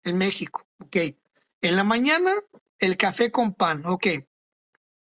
[0.02, 0.66] en México.
[0.84, 0.96] Ok.
[1.60, 2.32] En la mañana,
[2.78, 3.84] el café con pan.
[3.86, 4.06] Ok.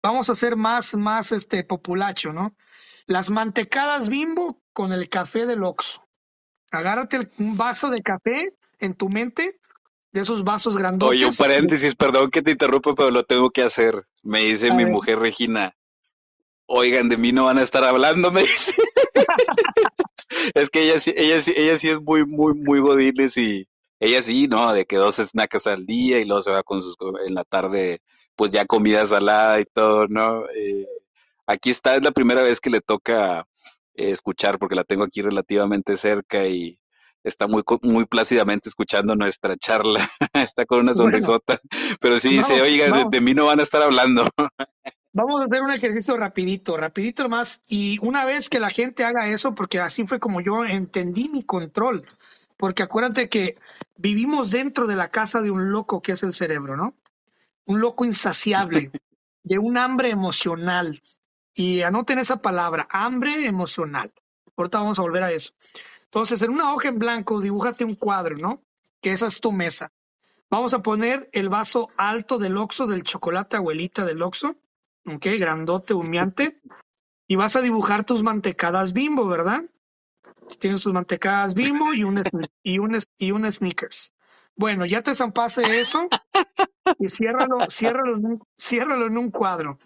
[0.02, 2.54] Vamos a hacer más, más este populacho, ¿no?
[3.06, 6.06] Las mantecadas bimbo con el café del Oxxo.
[6.70, 9.60] Agárrate el- un vaso de café en tu mente,
[10.12, 11.36] de esos vasos Oye, un grandotes.
[11.36, 14.04] paréntesis, perdón que te interrumpa, pero lo tengo que hacer.
[14.22, 15.76] Me dice a mi ver, mujer Regina,
[16.66, 18.74] oigan, de mí no van a estar hablando, me dice.
[20.54, 23.66] Es que ella sí, ella sí, ella sí es muy, muy, muy godines y
[24.00, 24.72] ella sí, ¿no?
[24.72, 28.00] De que dos snacks al día y luego se va con sus, en la tarde,
[28.36, 30.44] pues ya comida salada y todo, ¿no?
[30.56, 30.86] Eh,
[31.46, 33.46] aquí está, es la primera vez que le toca
[33.94, 36.78] eh, escuchar porque la tengo aquí relativamente cerca y
[37.24, 40.00] está muy, muy plácidamente escuchando nuestra charla.
[40.34, 41.60] Está con una bueno, sonrisota,
[42.00, 44.28] pero sí dice, vamos, oiga, de, de mí no van a estar hablando.
[45.12, 47.62] vamos a hacer un ejercicio rapidito, rapidito más.
[47.68, 51.42] Y una vez que la gente haga eso, porque así fue como yo entendí mi
[51.42, 52.04] control.
[52.56, 53.56] Porque acuérdate que
[53.96, 56.94] vivimos dentro de la casa de un loco que es el cerebro, ¿no?
[57.64, 58.90] Un loco insaciable,
[59.42, 61.00] de un hambre emocional.
[61.54, 64.12] Y anoten esa palabra, hambre emocional.
[64.56, 65.52] Ahorita vamos a volver a eso.
[66.04, 68.58] Entonces, en una hoja en blanco, dibújate un cuadro, ¿no?
[69.00, 69.92] Que esa es tu mesa.
[70.50, 74.56] Vamos a poner el vaso alto del Oxxo, del chocolate abuelita del Oxxo,
[75.06, 75.26] ¿ok?
[75.38, 76.60] Grandote, humeante.
[77.26, 79.62] Y vas a dibujar tus mantecadas bimbo, ¿verdad?
[80.58, 82.22] Tienes tus mantecadas bimbo y un,
[82.62, 82.78] y
[83.18, 84.12] y sneakers.
[84.54, 86.08] Bueno, ya te zampase eso
[86.98, 89.78] y ciérralo, ciérralo, en un, ciérralo en un cuadro.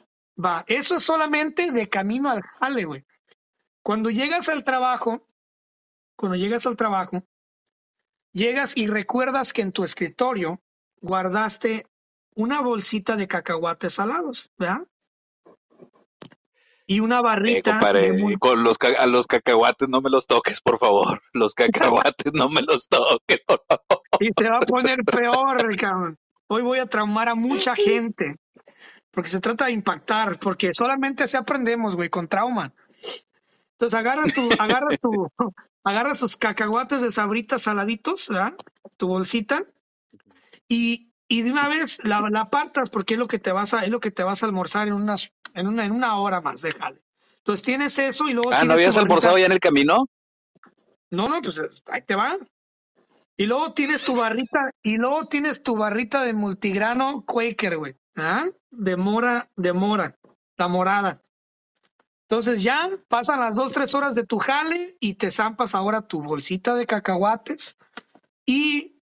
[0.43, 3.05] Va, eso es solamente de camino al jale, güey.
[3.83, 5.25] Cuando llegas al trabajo,
[6.17, 7.23] cuando llegas al trabajo,
[8.33, 10.61] llegas y recuerdas que en tu escritorio
[11.01, 11.87] guardaste
[12.35, 14.87] una bolsita de cacahuates salados, ¿verdad?
[16.87, 18.37] Y una Eh, barrita de compadre, muy...
[18.37, 21.21] con los, a los cacahuates no me los toques, por favor.
[21.33, 23.41] Los cacahuates no me los toques.
[23.47, 24.03] por favor.
[24.21, 26.19] Y se va a poner peor, cabrón.
[26.49, 28.37] Hoy voy a traumar a mucha gente,
[29.11, 32.73] porque se trata de impactar, porque solamente así aprendemos, güey, con trauma.
[33.73, 35.29] Entonces agarras tu, agarras tu,
[35.85, 38.55] agarras tus cacahuates de sabritas saladitos, ¿verdad?
[38.97, 39.65] Tu bolsita,
[40.69, 43.85] y, y de una vez la, la apartas porque es lo que te vas a,
[43.85, 46.63] es lo que te vas a almorzar en unas, en una, en una hora más,
[46.63, 47.03] déjale.
[47.39, 50.07] Entonces tienes eso y luego Ah, ¿no habías almorzado ya en el camino?
[51.11, 52.37] No, no, pues ahí te va.
[53.37, 57.97] Y luego tienes tu barrita, y luego tienes tu barrita de multigrano Quaker, güey.
[58.17, 58.47] ¿Ah?
[58.71, 60.17] De mora, de mora,
[60.57, 61.21] la morada.
[62.29, 66.23] Entonces ya pasan las dos, tres horas de tu jale y te zampas ahora tu
[66.23, 67.77] bolsita de cacahuates
[68.45, 68.96] y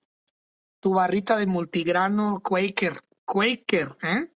[0.84, 3.00] tu barrita de multigrano Quaker.
[3.24, 4.28] Quaker, ¿eh?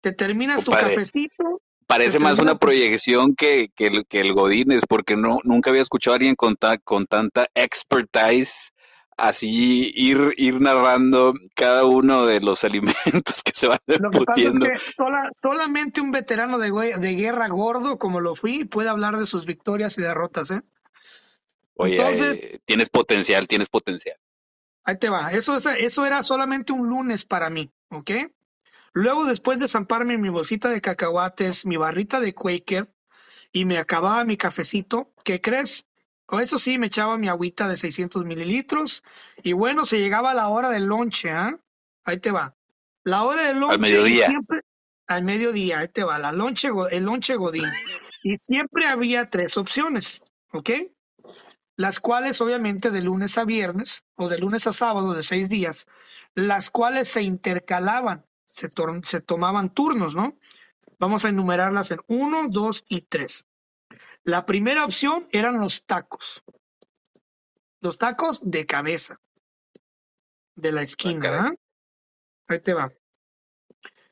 [0.00, 1.62] Te terminas tu cafecito.
[1.86, 6.14] Parece más una proyección que, que, el, que el Godínez, porque no, nunca había escuchado
[6.14, 8.72] a alguien con, con tanta expertise
[9.16, 14.10] así ir, ir narrando cada uno de los alimentos que se van Lo
[15.36, 19.96] solamente un veterano de, de, guerra gordo como lo fui puede hablar de sus victorias
[19.96, 20.62] y derrotas, ¿eh?
[21.74, 24.16] Oye, eh, tienes potencial, tienes potencial.
[24.84, 25.30] Ahí te va.
[25.32, 28.10] Eso, eso era solamente un lunes para mí, ¿ok?
[28.92, 32.92] Luego, después de zamparme mi bolsita de cacahuates, mi barrita de Quaker,
[33.52, 35.86] y me acababa mi cafecito, ¿qué crees?
[36.26, 39.02] O eso sí, me echaba mi agüita de 600 mililitros,
[39.42, 41.58] y bueno, se llegaba la hora del lonche, ¿ah?
[42.04, 42.54] Ahí te va.
[43.04, 43.74] La hora del lonche.
[43.74, 44.28] Al mediodía.
[45.06, 47.68] al mediodía, ahí te va, la lonche, el lonche godín.
[48.22, 50.70] Y siempre había tres opciones, ¿ok?
[51.82, 55.88] Las cuales obviamente de lunes a viernes o de lunes a sábado de seis días,
[56.36, 58.70] las cuales se intercalaban, se,
[59.02, 60.38] se tomaban turnos, ¿no?
[61.00, 63.46] Vamos a enumerarlas en uno, dos y tres.
[64.22, 66.44] La primera opción eran los tacos.
[67.80, 69.20] Los tacos de cabeza.
[70.54, 71.48] De la esquina.
[71.48, 71.54] ¿ah?
[72.46, 72.92] Ahí te va.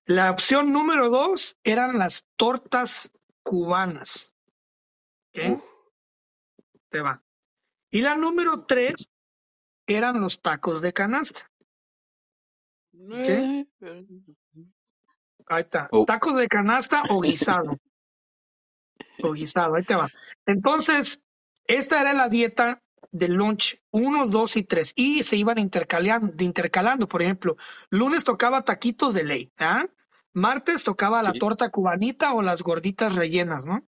[0.07, 3.13] La opción número dos eran las tortas
[3.45, 4.35] cubanas.
[5.33, 5.57] ¿Qué?
[6.89, 7.23] Te va.
[7.91, 9.11] Y la número tres
[9.87, 11.51] eran los tacos de canasta.
[12.93, 13.67] ¿Qué?
[15.47, 15.89] Ahí está.
[15.91, 16.05] Oh.
[16.05, 17.77] Tacos de canasta o guisado.
[19.23, 20.09] o guisado, ahí te va.
[20.47, 21.21] Entonces,
[21.67, 24.93] esta era la dieta del lunch uno, dos y tres.
[24.95, 27.09] Y se iban intercalando, intercalando.
[27.09, 27.57] Por ejemplo,
[27.91, 29.53] lunes tocaba taquitos de ley.
[29.59, 29.87] ¿ah?
[30.33, 33.85] Martes tocaba la torta cubanita o las gorditas rellenas, ¿no?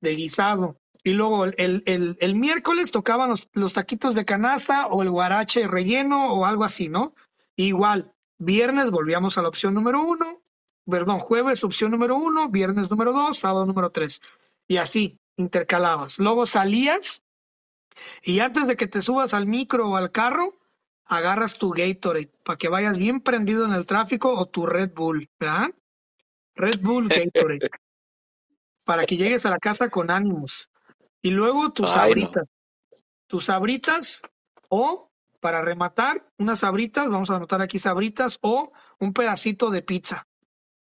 [0.00, 0.79] De guisado.
[1.02, 6.32] Y luego el, el, el miércoles tocaban los, taquitos de canasta o el guarache relleno
[6.32, 7.14] o algo así, ¿no?
[7.56, 10.42] Igual, viernes volvíamos a la opción número uno,
[10.88, 14.20] perdón, jueves opción número uno, viernes número dos, sábado número tres.
[14.68, 16.18] Y así, intercalabas.
[16.18, 17.22] Luego salías
[18.22, 20.54] y antes de que te subas al micro o al carro,
[21.06, 25.28] agarras tu Gatorade para que vayas bien prendido en el tráfico o tu Red Bull,
[25.38, 25.70] ¿verdad?
[26.54, 27.70] Red Bull Gatorade.
[28.84, 30.68] para que llegues a la casa con ánimos.
[31.22, 32.46] Y luego tus sabritas.
[33.26, 34.22] Tus sabritas
[34.68, 40.26] o, para rematar, unas sabritas, vamos a anotar aquí sabritas, o un pedacito de pizza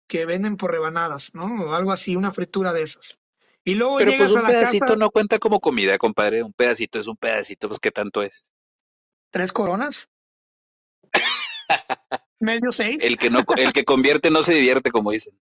[0.07, 1.44] que venden por rebanadas, ¿no?
[1.64, 3.18] O algo así, una fritura de esas.
[3.64, 6.42] Y luego Pero llegas pues un a la pedacito no cuenta como comida, compadre.
[6.42, 8.48] Un pedacito es un pedacito, pues ¿qué tanto es?
[9.31, 10.09] ¿Tres coronas?
[12.40, 13.05] ¿Medio seis?
[13.05, 15.38] El que, no, el que convierte no se divierte, como dicen.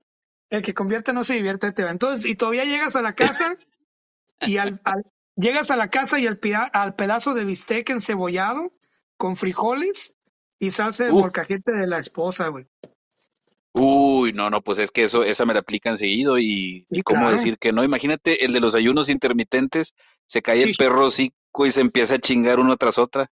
[0.48, 1.90] El que convierte no se divierte, te va.
[1.90, 3.58] Entonces, y todavía llegas a la casa
[4.40, 4.80] y al,
[5.36, 6.38] llegas a la casa y al,
[6.72, 8.70] al pedazo de bistec encebollado
[9.16, 10.14] con frijoles
[10.58, 12.66] y salsa de molcajete de la esposa, güey.
[13.76, 17.58] Uy, no, no, pues es que eso, esa me la aplican seguido y, cómo decir
[17.58, 17.82] que no.
[17.82, 19.94] Imagínate el de los ayunos intermitentes,
[20.26, 23.32] se cae el perro hocico y se empieza a chingar uno tras otra.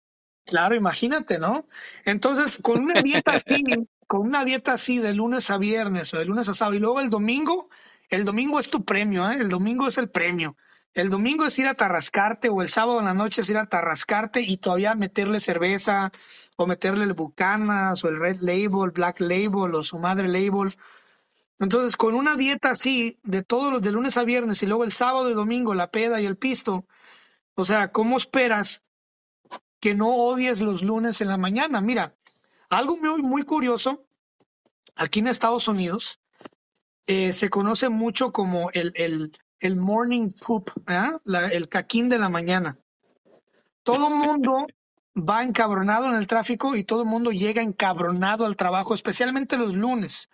[0.45, 1.67] Claro, imagínate, ¿no?
[2.05, 3.65] Entonces, con una dieta así,
[4.07, 7.01] con una dieta así de lunes a viernes o de lunes a sábado y luego
[7.01, 7.71] el domingo,
[8.11, 9.39] el domingo es tu premio, ¿eh?
[9.41, 10.55] El domingo es el premio.
[10.97, 13.67] El domingo es ir a tarrascarte o el sábado en la noche es ir a
[13.67, 16.11] tarrascarte y todavía meterle cerveza
[16.57, 20.75] o meterle el Bucanas o el Red Label, Black Label o su madre Label.
[21.59, 24.93] Entonces, con una dieta así, de todos los de lunes a viernes y luego el
[24.93, 26.87] sábado y domingo la peda y el pisto,
[27.57, 28.81] o sea, ¿cómo esperas
[29.81, 31.83] que no odies los lunes en la mañana?
[31.83, 32.17] Mira,
[32.71, 34.07] algo muy, muy curioso,
[34.95, 36.21] aquí en Estados Unidos,
[37.07, 40.71] eh, se conoce mucho como el, el, el morning poop,
[41.53, 42.75] el caquín de la mañana.
[43.83, 44.67] Todo el mundo
[45.17, 49.75] va encabronado en el tráfico y todo el mundo llega encabronado al trabajo, especialmente los
[49.75, 50.31] lunes.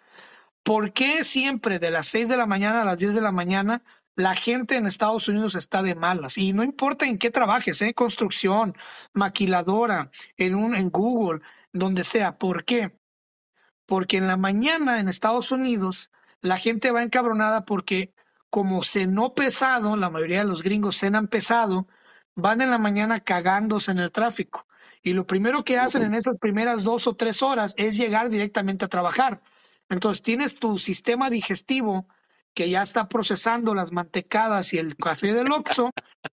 [0.63, 3.83] ¿Por qué siempre de las 6 de la mañana a las 10 de la mañana
[4.15, 6.39] la gente en Estados Unidos está de malas?
[6.39, 7.95] Y no importa en qué trabajes, ¿eh?
[7.95, 8.77] construcción,
[9.13, 11.41] maquiladora, en, un, en Google,
[11.73, 12.39] donde sea.
[12.39, 12.97] ¿Por qué?
[13.87, 16.11] Porque en la mañana en Estados Unidos
[16.41, 18.13] la gente va encabronada porque
[18.53, 21.89] como cenó pesado, la mayoría de los gringos cenan pesado,
[22.35, 24.67] van en la mañana cagándose en el tráfico.
[25.03, 28.85] Y lo primero que hacen en esas primeras dos o tres horas es llegar directamente
[28.85, 29.41] a trabajar.
[29.89, 32.07] Entonces tienes tu sistema digestivo
[32.53, 35.91] que ya está procesando las mantecadas y el café del Oxxo,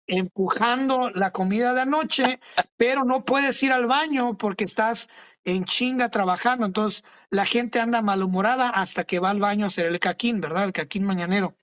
[0.07, 2.39] empujando la comida de anoche,
[2.77, 5.09] pero no puedes ir al baño porque estás
[5.43, 6.65] en chinga trabajando.
[6.65, 10.63] Entonces la gente anda malhumorada hasta que va al baño a hacer el caquín, ¿verdad?
[10.63, 11.57] El caquín mañanero.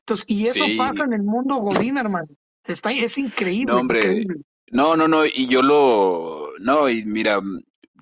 [0.00, 2.28] Entonces, y eso pasa en el mundo Godín, hermano.
[2.64, 3.18] Está, es
[3.64, 4.42] no, increíble, hombre, increíble.
[4.70, 7.40] no, no, no, y yo lo, no, y mira,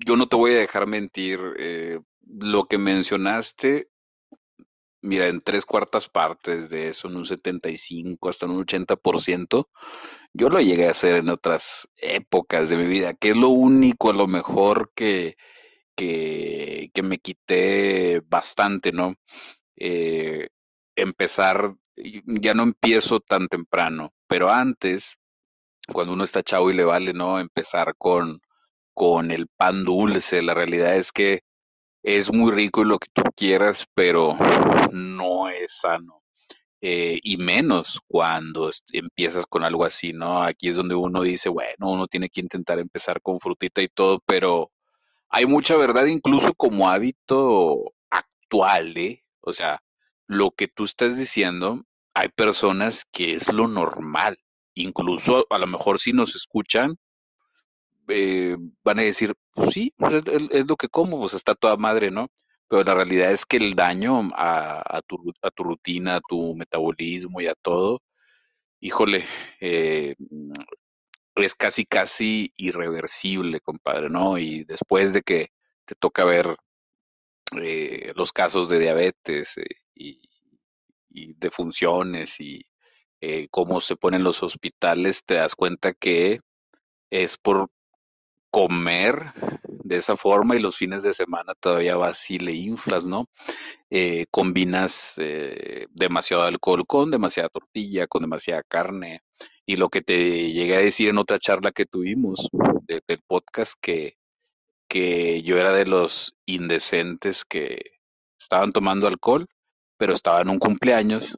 [0.05, 3.89] yo no te voy a dejar mentir, eh, lo que mencionaste,
[5.01, 9.69] mira, en tres cuartas partes de eso, en un 75 hasta en un 80%,
[10.33, 14.09] yo lo llegué a hacer en otras épocas de mi vida, que es lo único
[14.11, 15.35] a lo mejor que,
[15.95, 19.15] que, que me quité bastante, ¿no?
[19.77, 20.49] Eh,
[20.95, 21.75] empezar,
[22.25, 25.17] ya no empiezo tan temprano, pero antes
[25.91, 27.39] cuando uno está chavo y le vale, ¿no?
[27.39, 28.41] Empezar con,
[28.93, 30.41] con el pan dulce.
[30.41, 31.41] La realidad es que
[32.03, 34.37] es muy rico y lo que tú quieras, pero
[34.91, 36.23] no es sano.
[36.81, 40.43] Eh, y menos cuando empiezas con algo así, ¿no?
[40.43, 44.21] Aquí es donde uno dice, bueno, uno tiene que intentar empezar con frutita y todo,
[44.25, 44.71] pero
[45.29, 49.25] hay mucha verdad incluso como hábito actual, ¿eh?
[49.41, 49.81] O sea,
[50.25, 51.83] lo que tú estás diciendo,
[52.13, 54.37] hay personas que es lo normal.
[54.75, 56.97] Incluso a lo mejor si nos escuchan,
[58.07, 62.11] eh, van a decir, pues sí, pues es, lo que como, pues está toda madre,
[62.11, 62.27] ¿no?
[62.67, 67.41] Pero la realidad es que el daño a, tu, a tu rutina, a tu metabolismo
[67.41, 68.01] y a todo,
[68.79, 69.25] híjole,
[69.61, 70.15] eh,
[71.35, 74.37] es casi, casi irreversible, compadre, ¿no?
[74.37, 75.49] Y después de que
[75.85, 76.55] te toca ver
[77.61, 80.28] eh, los casos de diabetes eh, y,
[81.23, 82.65] y de funciones y
[83.21, 86.39] eh, cómo se ponen los hospitales, te das cuenta que
[87.11, 87.69] es por
[88.51, 89.33] comer
[89.83, 93.25] de esa forma y los fines de semana todavía vas y le inflas, ¿no?
[93.89, 99.21] Eh, combinas eh, demasiado alcohol con demasiada tortilla, con demasiada carne
[99.65, 102.47] y lo que te llegué a decir en otra charla que tuvimos
[102.87, 104.17] de- del podcast que,
[104.87, 107.79] que yo era de los indecentes que
[108.39, 109.47] estaban tomando alcohol,
[109.99, 111.35] pero estaba en un cumpleaños.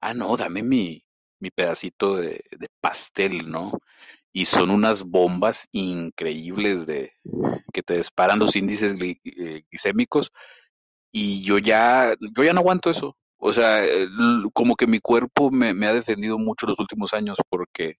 [0.00, 1.04] Ah, no, dame mi,
[1.40, 2.42] mi pedacito de,
[2.80, 3.72] pastel, ¿no?
[4.32, 7.12] Y son unas bombas increíbles de
[7.72, 10.32] que te disparan los índices eh, glicémicos
[11.12, 13.16] y yo ya, yo ya no aguanto eso.
[13.38, 14.10] O sea, el-
[14.54, 17.96] como que mi cuerpo me, ha defendido mucho los últimos años porque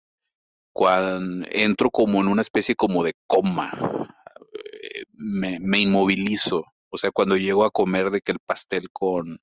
[0.72, 3.72] cuando entro como en una especie como de coma,
[4.82, 5.04] eh,
[5.60, 6.64] me inmovilizo.
[6.90, 9.38] O sea, cuando llego a comer de que el pastel con,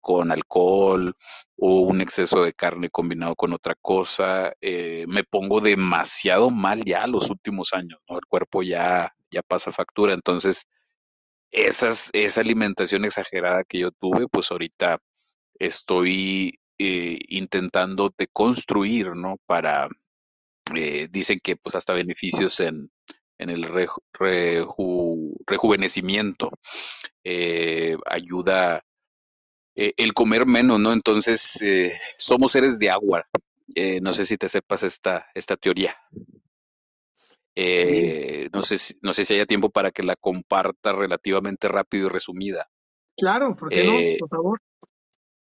[0.00, 1.14] con alcohol
[1.56, 7.06] o un exceso de carne combinado con otra cosa, eh, me pongo demasiado mal ya
[7.06, 8.16] los últimos años, ¿no?
[8.18, 10.14] El cuerpo ya, ya pasa factura.
[10.14, 10.66] Entonces,
[11.50, 14.98] esas, esa alimentación exagerada que yo tuve, pues ahorita
[15.58, 19.36] estoy eh, intentando deconstruir, ¿no?
[19.46, 19.88] Para,
[20.74, 22.90] eh, dicen que pues hasta beneficios en,
[23.38, 26.50] en el reju- reju- rejuvenecimiento,
[28.06, 28.82] ayuda
[29.76, 30.92] eh, el comer menos, ¿no?
[30.92, 33.26] Entonces, eh, somos seres de agua.
[33.74, 35.96] Eh, no sé si te sepas esta, esta teoría.
[37.82, 41.68] Sí, Eh, no sé si, no sé si haya tiempo para que la comparta relativamente
[41.68, 42.68] rápido y resumida.
[43.16, 44.08] claro, ¿por qué no?
[44.18, 44.60] Por favor.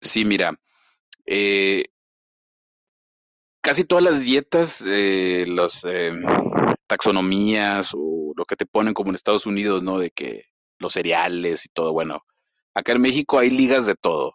[0.01, 0.55] sí, mira,
[1.27, 1.85] eh,
[3.61, 6.13] casi todas las dietas, las eh,
[6.87, 9.99] taxonomías o lo que te ponen como en Estados Unidos, ¿no?
[9.99, 10.47] De que
[10.79, 12.25] los cereales y todo, bueno,
[12.75, 14.35] acá en México hay ligas de todo.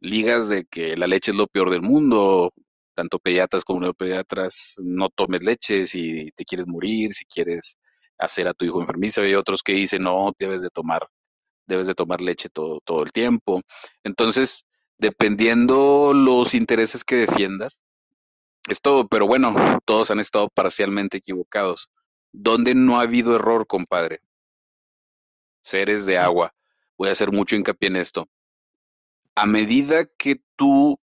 [0.00, 2.52] ligas de que la leche es lo peor del mundo,
[2.94, 7.76] tanto pediatras como no pediatras, no tomes leche si te quieres morir, si quieres
[8.18, 11.08] hacer a tu hijo enfermizo, hay otros que dicen, no, debes de tomar,
[11.66, 13.62] debes de tomar leche todo, todo el tiempo.
[14.04, 14.64] Entonces,
[14.98, 17.82] dependiendo los intereses que defiendas,
[18.68, 21.90] es todo, pero bueno, todos han estado parcialmente equivocados.
[22.32, 24.20] ¿Dónde no ha habido error, compadre?
[25.62, 26.54] Seres de agua.
[26.98, 28.28] Voy a hacer mucho hincapié en esto.
[29.34, 30.98] A medida que tú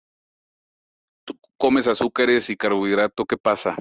[1.57, 3.75] comes azúcares y carbohidrato, ¿qué pasa?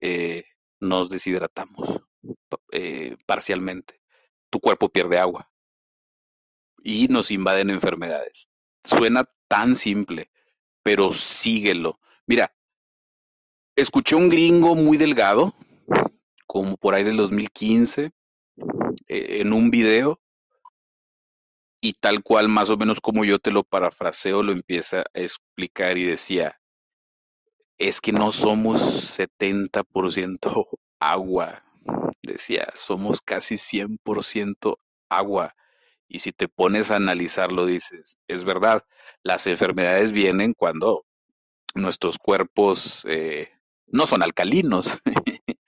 [0.00, 0.44] Eh,
[0.80, 2.00] nos deshidratamos
[2.72, 4.00] eh, parcialmente.
[4.50, 5.50] Tu cuerpo pierde agua
[6.82, 8.48] y nos invaden enfermedades.
[8.84, 10.30] Suena tan simple,
[10.82, 12.00] pero síguelo.
[12.26, 12.54] Mira,
[13.76, 15.54] escuché un gringo muy delgado,
[16.46, 18.12] como por ahí del 2015,
[19.08, 20.20] eh, en un video,
[21.80, 25.98] y tal cual, más o menos como yo te lo parafraseo, lo empieza a explicar
[25.98, 26.60] y decía,
[27.78, 30.66] es que no somos 70%
[31.00, 31.64] agua,
[32.22, 34.76] decía, somos casi 100%
[35.08, 35.54] agua.
[36.10, 38.82] Y si te pones a analizarlo, dices, es verdad,
[39.22, 41.04] las enfermedades vienen cuando
[41.74, 43.50] nuestros cuerpos eh,
[43.86, 45.02] no son alcalinos.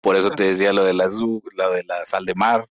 [0.00, 2.68] Por eso te decía lo de la, lo de la sal de mar,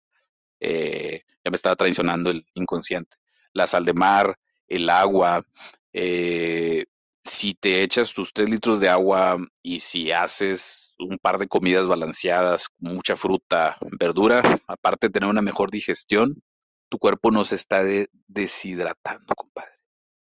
[0.60, 3.18] eh, ya me estaba traicionando el inconsciente.
[3.54, 4.38] La sal de mar,
[4.68, 5.46] el agua,
[5.94, 6.86] eh,
[7.24, 11.88] si te echas tus tres litros de agua y si haces un par de comidas
[11.88, 16.42] balanceadas, mucha fruta, verdura, aparte de tener una mejor digestión,
[16.90, 19.72] tu cuerpo no se está de- deshidratando, compadre.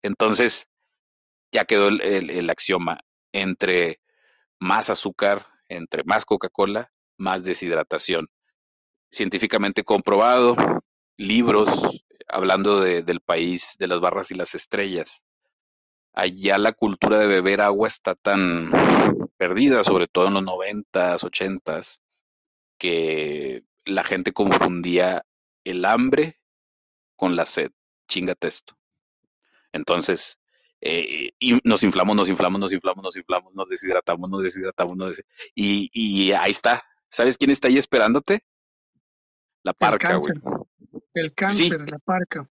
[0.03, 0.67] Entonces,
[1.51, 2.99] ya quedó el axioma,
[3.31, 3.99] entre
[4.59, 8.27] más azúcar, entre más Coca-Cola, más deshidratación.
[9.15, 10.55] Científicamente comprobado,
[11.17, 11.69] libros
[12.27, 15.23] hablando de- del país de las barras y las estrellas
[16.13, 18.71] allá la cultura de beber agua está tan
[19.37, 22.01] perdida, sobre todo en los noventas, ochentas,
[22.79, 25.25] que la gente confundía
[25.63, 26.39] el hambre
[27.15, 27.71] con la sed.
[28.07, 28.77] Chingate esto.
[29.73, 30.39] Entonces,
[30.81, 35.17] eh, y nos inflamos, nos inflamos, nos inflamos, nos inflamos, nos deshidratamos, nos deshidratamos, nos
[35.17, 36.83] des- y, y ahí está.
[37.09, 38.41] ¿Sabes quién está ahí esperándote?
[39.65, 40.33] La parca, güey.
[40.35, 40.43] cáncer,
[41.15, 42.47] el Sí, cáncer, la parca.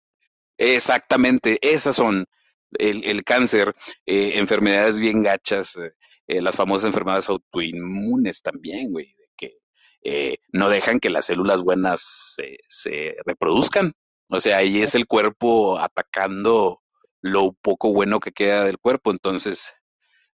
[0.58, 2.26] Exactamente, esas son
[2.72, 3.72] el, el cáncer,
[4.04, 5.92] eh, enfermedades bien gachas, eh,
[6.26, 9.58] eh, las famosas enfermedades autoinmunes también, güey, que
[10.02, 12.36] eh, no dejan que las células buenas
[12.68, 13.92] se reproduzcan.
[14.28, 16.82] O sea, ahí es el cuerpo atacando
[17.20, 19.12] lo poco bueno que queda del cuerpo.
[19.12, 19.74] Entonces,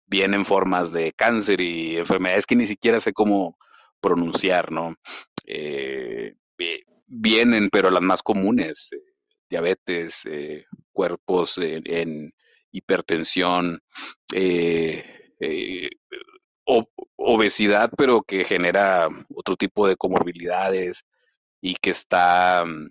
[0.06, 3.58] vienen formas de cáncer y enfermedades que ni siquiera sé cómo
[4.00, 4.96] pronunciar, ¿no?
[5.46, 8.98] Eh, eh, vienen, pero las más comunes, eh,
[9.48, 12.32] diabetes, eh, cuerpos en, en
[12.72, 13.80] hipertensión,
[17.16, 21.04] obesidad, pero que genera otro tipo de comorbilidades
[21.60, 22.88] y que está mm,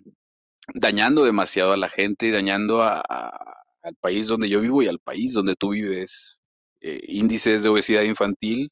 [0.74, 5.32] dañando demasiado a la gente y dañando al país donde yo vivo y al país
[5.34, 6.38] donde tú vives.
[6.82, 8.70] Índices de obesidad infantil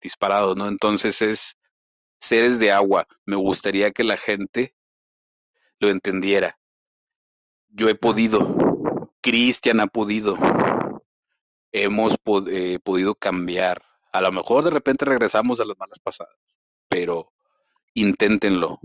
[0.00, 0.68] disparados, ¿no?
[0.68, 1.56] Entonces es
[2.18, 3.06] seres de agua.
[3.24, 4.74] Me gustaría que la gente
[5.80, 6.58] lo entendiera.
[7.68, 10.36] Yo he Ah, podido, Cristian ha podido,
[11.72, 13.82] hemos pod- eh, podido cambiar.
[14.12, 16.36] A lo mejor de repente regresamos a las malas pasadas,
[16.88, 17.32] pero
[17.94, 18.80] inténtenlo,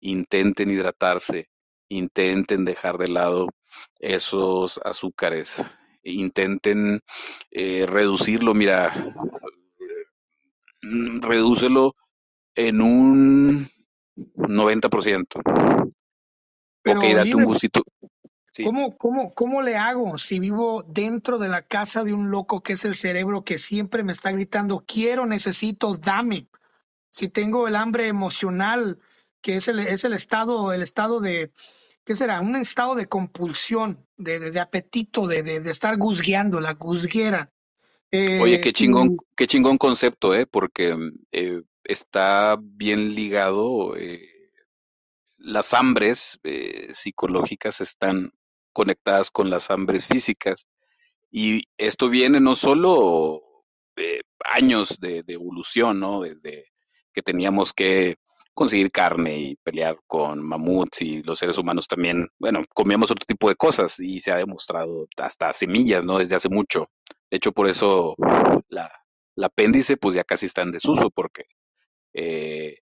[0.00, 1.50] intenten hidratarse,
[1.88, 3.48] intenten dejar de lado
[4.00, 5.56] esos azúcares,
[6.04, 7.00] intenten
[7.50, 8.92] eh, reducirlo, mira,
[10.82, 11.94] mm, redúcelo
[12.68, 13.68] en un
[14.36, 15.24] 90%.
[15.36, 15.90] Ok,
[16.82, 17.82] Pero date un gustito.
[18.52, 18.64] Sí.
[18.64, 22.72] ¿cómo, cómo, cómo le hago si vivo dentro de la casa de un loco que
[22.72, 26.48] es el cerebro que siempre me está gritando, quiero, necesito, dame?
[27.10, 28.98] Si tengo el hambre emocional,
[29.40, 31.52] que es el, es el estado, el estado de,
[32.04, 32.40] ¿qué será?
[32.40, 37.52] Un estado de compulsión, de, de, de apetito, de, de, de estar guzgueando, la guzguera.
[38.12, 40.46] Oye, Eh, qué y chingón, qué chingón concepto, ¿eh?
[40.46, 40.96] Porque
[41.32, 43.96] eh, está bien ligado.
[43.96, 44.28] eh,
[45.38, 48.32] las hambres eh, psicológicas están
[48.72, 50.66] conectadas con las hambres físicas.
[51.30, 53.42] Y esto viene no solo
[53.96, 54.22] de
[54.54, 56.22] años de, de evolución, ¿no?
[56.22, 56.66] Desde
[57.12, 58.16] que teníamos que
[58.54, 63.48] conseguir carne y pelear con mamuts y los seres humanos también, bueno, comíamos otro tipo
[63.48, 66.18] de cosas y se ha demostrado hasta semillas, ¿no?
[66.18, 66.90] Desde hace mucho.
[67.30, 68.16] De hecho, por eso
[68.68, 68.90] la,
[69.36, 71.44] la apéndice pues ya casi está en desuso porque
[72.14, 72.78] eh,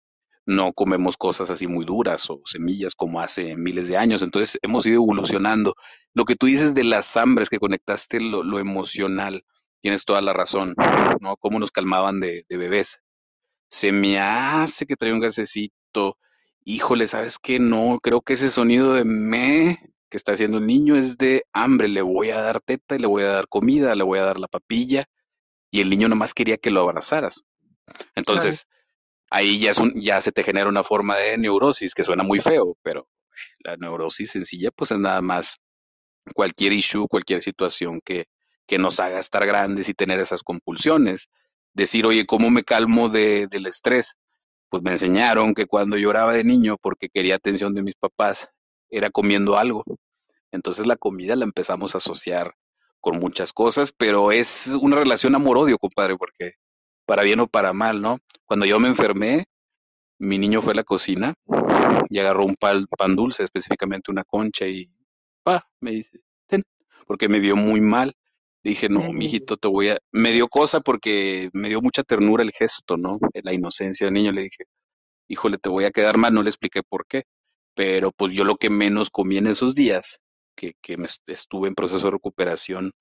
[0.47, 4.23] no comemos cosas así muy duras o semillas como hace miles de años.
[4.23, 5.75] Entonces hemos ido evolucionando.
[6.15, 9.45] Lo que tú dices de las hambres, que conectaste lo, lo emocional,
[9.81, 10.75] tienes toda la razón,
[11.21, 11.37] ¿no?
[11.39, 13.01] Cómo nos calmaban de, de bebés.
[13.71, 16.19] Se me hace que trae un gasecito.
[16.65, 17.59] Híjole, ¿sabes qué?
[17.59, 19.79] No, creo que ese sonido de me
[20.11, 21.89] que está haciendo el niño es de hambre.
[21.89, 24.41] Le voy a dar teta y le voy a dar comida, le voy a dar
[24.41, 25.07] la papilla.
[25.71, 27.45] Y el niño nomás quería que lo abrazaras.
[27.87, 28.67] claro, Entonces,
[29.35, 32.39] ahí ya, es un, ya se te genera una forma de neurosis que suena muy
[32.39, 33.09] feo, pero
[33.59, 35.61] la neurosis sencilla pues es nada más
[36.35, 38.27] cualquier issue, cualquier situación que,
[38.79, 41.29] nos haga estar grandes y tener esas compulsiones.
[41.75, 44.17] Decir, oye, ¿cómo me calmo de, del estrés?
[44.69, 48.51] Pues me enseñaron que cuando lloraba de niño porque quería atención de mis papás,
[48.91, 49.85] era comiendo algo.
[50.51, 52.55] Entonces la comida la empezamos a asociar
[53.01, 56.55] con muchas cosas, pero es una relación amor-odio, compadre, porque
[57.07, 58.19] para bien o para mal, ¿no?
[58.45, 59.47] Cuando yo me enfermé,
[60.19, 61.35] mi niño fue a la cocina
[62.09, 64.89] y agarró un pan, pan dulce, específicamente una concha, y
[65.43, 66.63] pa, me dice, ten,
[67.07, 68.15] porque me vio muy mal.
[68.63, 69.99] Le dije, no, mijito, te voy a.
[70.11, 73.19] Me dio cosa porque me dio mucha ternura el gesto, ¿no?
[73.35, 74.33] La inocencia del niño.
[74.33, 74.65] Le dije,
[75.29, 76.33] híjole, te voy a quedar mal.
[76.33, 77.25] No le expliqué por qué.
[77.75, 80.21] Pero pues yo lo que menos comí en esos días,
[80.57, 82.93] que, que me estuve en proceso de recuperación,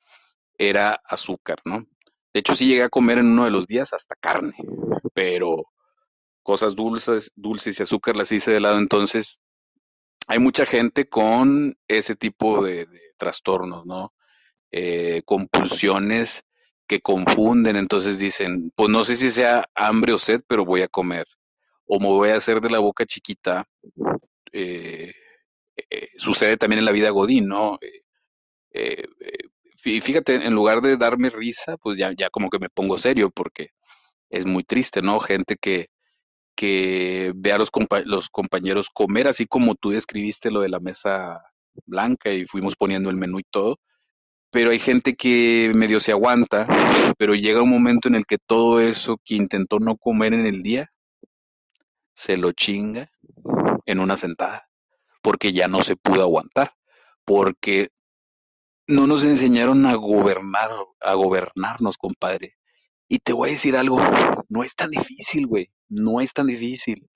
[0.58, 1.86] era azúcar, ¿no?
[2.34, 4.56] De hecho, sí llegué a comer en uno de los días hasta carne,
[5.14, 5.66] pero
[6.42, 8.80] cosas dulces, dulces y azúcar las hice de lado.
[8.80, 9.40] Entonces,
[10.28, 14.14] hay mucha gente con ese tipo de, trastornos, ¿no?
[14.74, 16.46] eh, compulsiones
[16.88, 20.88] que confunden, entonces dicen, pues no sé si sea hambre o sed, pero voy a
[20.88, 21.26] comer,
[21.86, 23.66] o me voy a hacer de la boca chiquita,
[24.52, 25.14] eh,
[25.90, 27.80] eh, sucede también en la vida Godín, ¿no?
[29.86, 33.32] Eh, fíjate, en lugar de darme risa, pues ya, ya como que me pongo serio,
[33.32, 33.70] porque
[34.30, 35.20] es muy triste, ¿no?
[35.20, 35.88] Gente que,
[36.56, 37.70] que ve a los,
[38.06, 41.42] los compañeros comer, así como tú describiste lo de la mesa
[41.86, 43.80] blanca y fuimos poniendo el menú y todo,
[44.52, 46.68] pero hay gente que medio se aguanta,
[47.18, 50.62] pero llega un momento en el que todo eso que intentó no comer en el
[50.62, 50.92] día,
[52.14, 53.10] se lo chinga
[53.88, 54.70] en una sentada,
[55.22, 56.74] porque ya no se pudo aguantar,
[57.26, 57.90] porque
[58.88, 60.72] no nos enseñaron a gobernar,
[61.02, 62.56] a gobernarnos, compadre.
[63.08, 64.00] Y te voy a decir algo,
[64.50, 67.10] no es tan difícil, güey, no es tan difícil.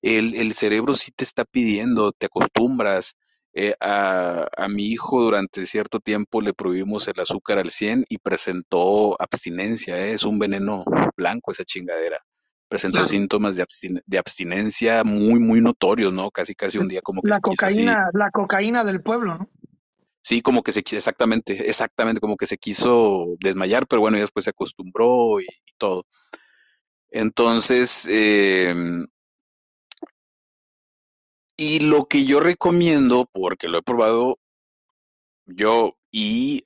[0.00, 3.14] El, el cerebro sí te está pidiendo, te acostumbras.
[3.54, 8.16] Eh, a, a, mi hijo durante cierto tiempo le prohibimos el azúcar al 100 y
[8.16, 10.14] presentó abstinencia, ¿eh?
[10.14, 10.84] es un veneno
[11.18, 12.24] blanco esa chingadera.
[12.68, 13.08] Presentó claro.
[13.08, 16.30] síntomas de, abstin de, abstinencia muy, muy notorios, ¿no?
[16.30, 19.50] Casi, casi un día como que la se cocaína, la cocaína del pueblo, ¿no?
[20.22, 24.20] Sí, como que se quiso, exactamente, exactamente, como que se quiso desmayar, pero bueno, y
[24.20, 25.46] después se acostumbró y,
[25.78, 26.04] todo.
[27.10, 28.74] Entonces, eh,
[31.56, 34.38] y lo que yo recomiendo, porque lo he probado
[35.46, 36.62] yo y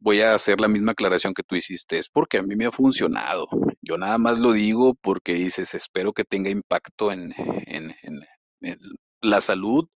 [0.00, 2.72] voy a hacer la misma aclaración que tú hiciste, es porque a mí me ha
[2.72, 3.48] funcionado.
[3.80, 7.32] Yo nada más lo digo porque dices, espero que tenga impacto en,
[7.66, 8.20] en, en,
[8.60, 8.78] en
[9.20, 9.88] la salud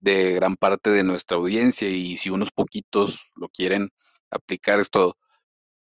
[0.00, 3.90] de gran parte de nuestra audiencia y si unos poquitos lo quieren
[4.30, 5.16] aplicar es todo.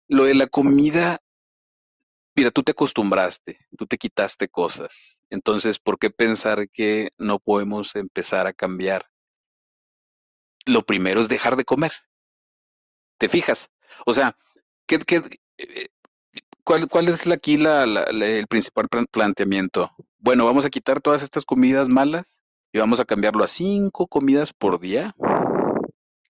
[0.07, 1.19] Lo de la comida,
[2.35, 5.19] mira, tú te acostumbraste, tú te quitaste cosas.
[5.29, 9.05] Entonces, ¿por qué pensar que no podemos empezar a cambiar?
[10.65, 11.91] Lo primero es dejar de comer.
[13.17, 13.69] ¿Te fijas?
[14.05, 14.37] O sea,
[14.87, 15.21] ¿qué, qué,
[15.57, 15.87] eh,
[16.63, 19.91] cuál, ¿cuál es aquí la, la, la, el principal planteamiento?
[20.17, 22.34] Bueno, vamos a quitar todas estas comidas malas
[22.75, 25.15] y vamos a cambiarlo a cinco comidas por día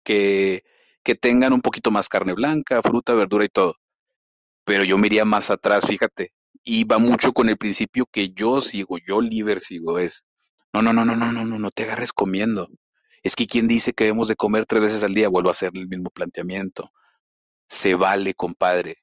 [0.03, 0.63] que,
[1.03, 3.75] que tengan un poquito más carne blanca, fruta, verdura y todo.
[4.65, 6.33] Pero yo me iría más atrás, fíjate,
[6.65, 10.25] y va mucho con el principio que yo sigo, yo líder sigo, es,
[10.73, 12.71] no, no, no, no, no, no, no, no te agarres comiendo.
[13.23, 15.73] Es que quien dice que debemos de comer tres veces al día, vuelvo a hacer
[15.75, 16.91] el mismo planteamiento.
[17.69, 18.97] Se vale, compadre.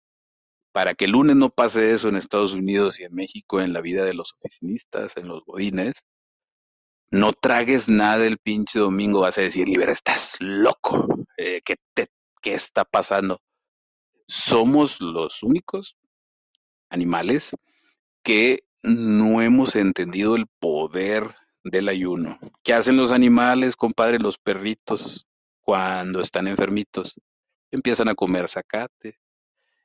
[0.72, 3.82] Para que el lunes no pase eso en Estados Unidos y en México, en la
[3.82, 6.04] vida de los oficinistas, en los godines,
[7.12, 12.08] no tragues nada el pinche domingo, vas a decir, Libera, estás loco, eh, ¿qué, te,
[12.42, 13.40] ¿qué está pasando?
[14.28, 15.98] Somos los únicos
[16.90, 17.52] animales
[18.24, 22.40] que no hemos entendido el poder del ayuno.
[22.64, 24.20] ¿Qué hacen los animales, compadre?
[24.20, 25.28] Los perritos,
[25.62, 27.16] cuando están enfermitos,
[27.72, 29.20] empiezan a comer zacate.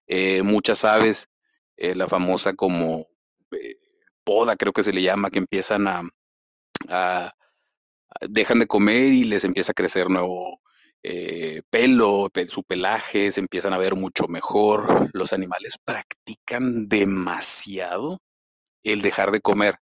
[0.07, 1.29] Eh, muchas aves,
[1.77, 3.07] eh, la famosa como
[4.25, 6.03] poda, creo que se le llama, que empiezan a,
[6.89, 7.33] a,
[8.21, 10.61] dejan de comer y les empieza a crecer nuevo
[11.03, 15.11] eh, pelo, su pelaje, se empiezan a ver mucho mejor.
[15.13, 18.21] Los animales practican demasiado
[18.83, 19.79] el dejar de comer.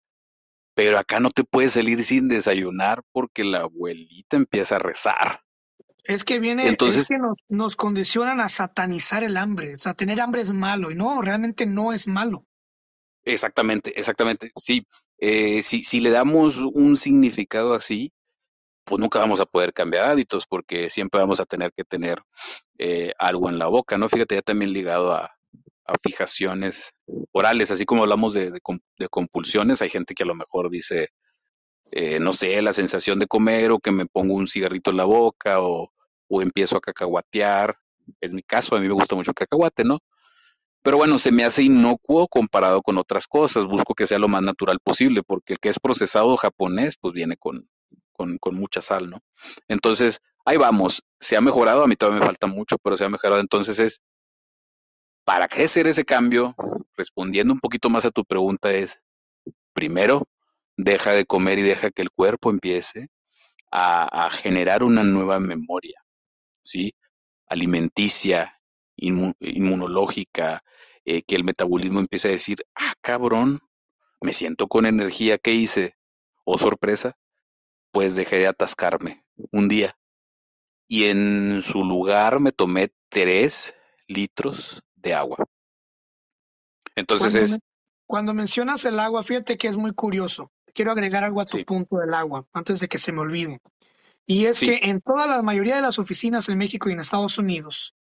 [0.73, 5.41] Pero acá no te puedes salir sin desayunar porque la abuelita empieza a rezar.
[6.03, 9.73] Es que viene, Entonces, es que nos, nos, condicionan a satanizar el hambre.
[9.73, 12.45] O sea, tener hambre es malo y no, realmente no es malo.
[13.23, 14.51] Exactamente, exactamente.
[14.55, 14.85] Sí,
[15.20, 18.13] eh, si, si le damos un significado así,
[18.86, 22.20] pues nunca vamos a poder cambiar hábitos porque siempre vamos a tener que tener
[22.78, 24.07] eh, algo en la boca, ¿no?
[24.09, 25.32] Fíjate, ya también ligado a,
[26.01, 26.93] fijaciones
[27.32, 28.51] orales, así como hablamos de,
[29.11, 31.09] compulsiones, hay gente que a lo mejor dice,
[31.91, 35.05] eh, no sé, la sensación de comer o que me pongo un cigarrito en la
[35.05, 35.91] boca o,
[36.28, 37.78] o empiezo a cacahuatear.
[38.20, 39.99] Es mi caso, a mí me gusta mucho el cacahuate, ¿no?
[40.86, 43.65] Pero bueno, se me hace inocuo comparado con otras cosas.
[43.65, 47.38] Busco que sea lo más natural posible, porque el que es procesado japonés, pues viene
[47.38, 47.67] con,
[48.11, 49.17] con, mucha sal, ¿no?
[49.67, 51.01] Entonces, ahí vamos.
[51.19, 53.41] Se ha mejorado, a mí todavía me falta mucho, pero se ha mejorado.
[53.41, 53.99] Entonces es,
[55.23, 56.53] ¿para qué hacer ese cambio?
[56.95, 59.01] Respondiendo un poquito más a tu pregunta es,
[59.73, 60.27] primero,
[60.77, 63.07] deja de comer y deja que el cuerpo empiece
[63.71, 66.05] a, a generar una nueva memoria,
[66.61, 66.93] ¿sí?
[67.47, 68.55] Alimenticia,
[68.95, 70.63] inmunológica,
[71.05, 73.59] eh, que el metabolismo empiece a decir, ah, cabrón,
[74.21, 75.95] me siento con energía, ¿qué hice?
[76.43, 77.17] Oh, sorpresa,
[77.91, 79.97] pues dejé de atascarme un día.
[80.87, 83.75] Y en su lugar me tomé tres
[84.07, 85.37] litros de agua.
[86.95, 87.51] Entonces cuando es...
[87.51, 87.59] Me,
[88.07, 90.51] cuando mencionas el agua, fíjate que es muy curioso.
[90.73, 91.63] Quiero agregar algo a tu Sí.
[91.63, 93.59] punto del agua, antes de que se me olvide.
[94.27, 94.67] Y es Sí.
[94.67, 97.95] que en toda la mayoría de las oficinas en México y en Estados Unidos,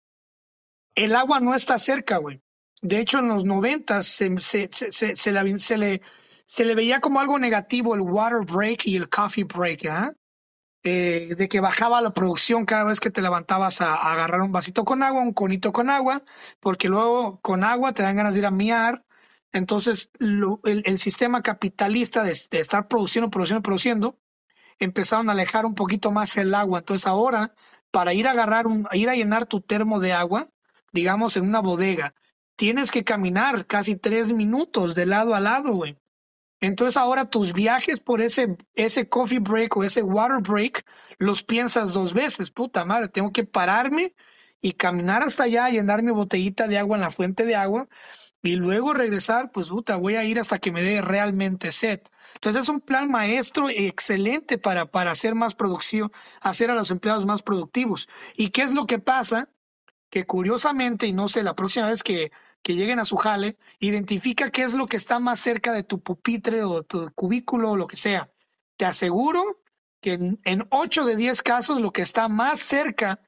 [0.96, 2.42] el agua no está cerca, güey.
[2.82, 6.02] De hecho, en los 90 se, se, se, se, le, se, le,
[6.46, 10.14] se le veía como algo negativo el water break y el coffee break, ¿ah?
[10.86, 14.84] Eh, de que bajaba la producción cada vez que te levantabas a, agarrar un vasito
[14.84, 16.24] con agua, un conito con agua,
[16.60, 19.06] porque luego con agua te dan ganas de ir a miar.
[19.54, 24.20] Entonces, el, sistema capitalista de, estar produciendo, produciendo, produciendo,
[24.78, 26.80] empezaron a alejar un poquito más el agua.
[26.80, 27.54] Entonces, ahora,
[27.92, 30.50] para ir a agarrar, un, ir a llenar tu termo de agua,
[30.94, 32.14] digamos en una bodega,
[32.56, 35.98] tienes que caminar casi tres minutos de lado a lado, güey.
[36.62, 40.86] Entonces ahora tus viajes por ese, ese coffee break o ese water break
[41.18, 42.52] los piensas dos veces.
[42.52, 44.16] Puta madre, tengo que pararme
[44.62, 47.90] y caminar hasta allá, llenar mi botellita de agua en la fuente de agua
[48.42, 52.02] y luego regresar, pues puta, voy a ir hasta que me dé realmente sed.
[52.36, 57.26] Entonces es un plan maestro excelente para, para hacer más producción, hacer a los empleados
[57.26, 58.08] más productivos.
[58.36, 59.50] ¿Y qué es lo que pasa?
[60.14, 62.32] Que curiosamente, y no sé, la próxima vez que
[62.64, 66.00] que lleguen a su jale, identifica qué es lo que está más cerca de tu
[66.00, 68.32] pupitre o tu cubículo o lo que sea.
[68.78, 69.62] Te aseguro
[70.02, 73.20] que en, 8 de 10 casos lo que está más cerca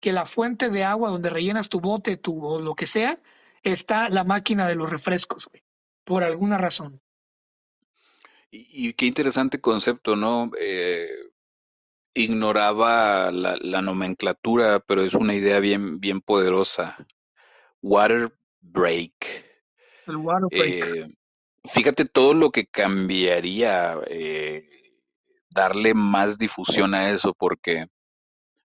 [0.00, 3.20] que la fuente de agua donde rellenas tu bote tu, o lo que sea,
[3.62, 5.62] está la máquina de los refrescos, güey,
[6.04, 7.00] por alguna razón.
[8.50, 10.50] Y, qué interesante concepto, ¿no?
[10.58, 11.29] Eh,
[12.14, 16.96] ignoraba la, la, nomenclatura, pero es una idea bien, bien poderosa.
[17.82, 19.12] Water break.
[20.06, 20.84] El water break.
[20.84, 21.14] Eh,
[21.64, 24.68] fíjate todo lo que cambiaría eh,
[25.54, 27.86] darle más difusión a eso, porque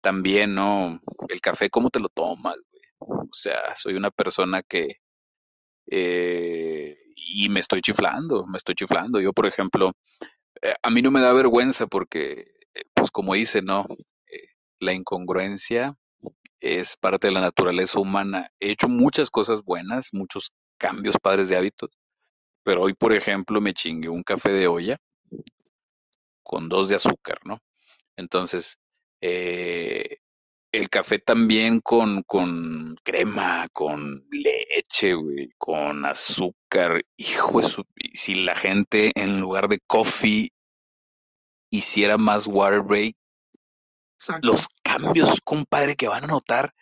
[0.00, 1.00] también, ¿no?
[1.28, 2.56] El café, ¿cómo te lo tomas?
[2.98, 5.00] O sea, soy una persona que...
[5.86, 9.20] Eh, y me estoy chiflando, me estoy chiflando.
[9.20, 9.92] Yo, por ejemplo,
[10.82, 12.54] a mí no me da vergüenza porque,
[13.10, 13.86] como dice, ¿no?
[14.84, 15.96] la incongruencia
[16.60, 18.50] es parte de la naturaleza humana.
[18.60, 21.90] He hecho muchas cosas buenas, muchos cambios padres de hábitos,
[22.62, 24.98] pero hoy, por ejemplo, me chingué un café de olla
[26.42, 27.58] con dos de azúcar, ¿no?
[28.16, 28.78] Entonces,
[29.20, 30.18] eh,
[30.72, 35.14] el café también con, con crema, con leche,
[35.56, 37.02] con azúcar.
[37.16, 40.50] Hijo de su, si la gente en lugar de coffee
[41.76, 43.16] hiciera más water break,
[44.42, 46.72] los cambios, compadre, que van a notar,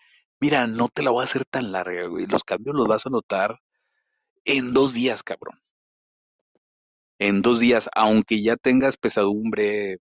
[0.40, 2.26] mira, no te la voy a hacer tan larga, güey.
[2.26, 3.58] Los cambios los vas a notar
[4.44, 5.60] en dos días, cabrón.
[7.18, 9.98] En dos días, aunque ya tengas pesadumbre,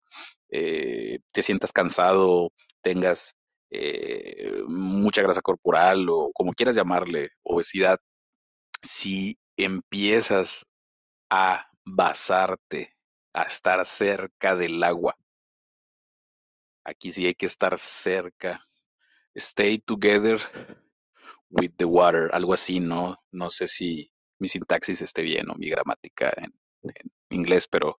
[0.49, 3.35] eh, te sientas cansado, tengas
[3.69, 7.99] eh, mucha grasa corporal o como quieras llamarle, obesidad,
[8.81, 10.65] si empiezas
[11.29, 12.95] a basarte,
[13.41, 15.15] a estar cerca del agua,
[16.89, 18.61] Aquí sí hay que estar cerca.
[19.35, 20.39] Stay together
[21.49, 23.17] with the water, algo así, ¿no?
[23.31, 26.53] No sé si mi sintaxis esté bien o mi gramática en,
[27.29, 27.99] inglés, pero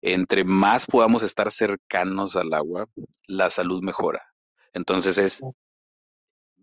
[0.00, 2.88] entre más podamos estar cercanos al agua,
[3.26, 4.22] la salud mejora.
[4.72, 5.42] Entonces es,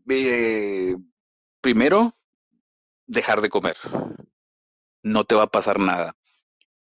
[0.09, 0.95] eh,
[1.61, 2.17] primero,
[3.05, 3.78] dejar de comer.
[5.03, 6.15] No te va a pasar nada.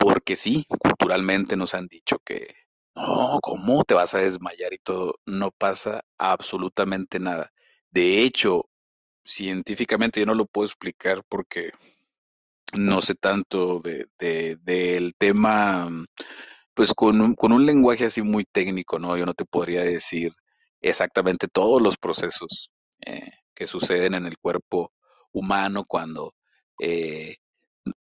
[0.00, 2.54] Porque sí, culturalmente nos han dicho que
[2.96, 5.16] no, ¿cómo te vas a desmayar y todo?
[5.26, 7.52] No pasa absolutamente nada.
[7.90, 8.70] De hecho,
[9.24, 11.72] científicamente yo no lo puedo explicar porque
[12.72, 14.06] no sé tanto de,
[14.62, 15.88] del tema,
[16.74, 19.18] pues con un, con un lenguaje así muy técnico, ¿no?
[19.18, 20.32] Yo no te podría decir
[20.80, 22.70] exactamente todos los procesos
[23.04, 24.92] eh, que suceden en el cuerpo
[25.32, 26.32] humano cuando
[26.80, 27.36] eh,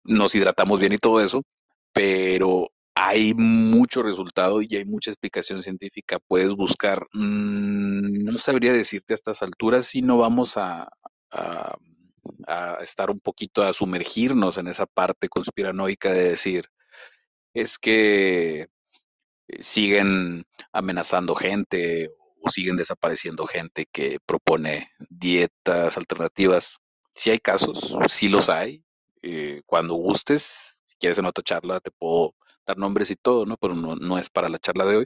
[0.03, 1.43] nos hidratamos bien y todo eso,
[1.93, 2.71] pero
[3.01, 6.19] hay mucho resultado y hay mucha explicación científica.
[6.19, 10.89] Puedes buscar, mm, no sabría decirte a estas alturas si no vamos a,
[12.81, 16.65] estar un poquito a sumergirnos en esa parte conspiranoica de decir,
[17.53, 18.67] es que eh,
[19.61, 22.09] siguen amenazando gente
[22.41, 26.79] o siguen desapareciendo gente que propone dietas alternativas.
[27.13, 28.83] Si hay casos, sí los hay.
[29.21, 32.35] Eh, cuando gustes, quieres en otra charla, te puedo
[32.77, 33.57] nombres y todo, ¿no?
[33.57, 35.05] Pero no, es para la charla de hoy,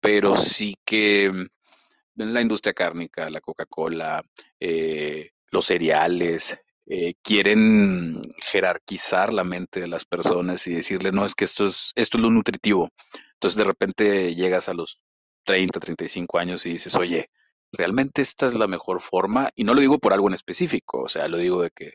[0.00, 4.22] pero sí que mm, la industria cárnica, la Coca-Cola,
[4.60, 11.34] eh, los cereales, eh, quieren jerarquizar la mente de las personas y decirle, no, es
[11.34, 12.90] que esto es, esto es lo nutritivo.
[13.34, 15.00] Entonces de repente llegas a los
[15.44, 17.30] 30, 35 años y dices, oye,
[17.72, 21.08] realmente esta es la mejor forma, y no lo digo por algo en específico, o
[21.08, 21.94] sea, lo digo de que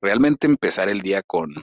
[0.00, 1.54] realmente empezar el día con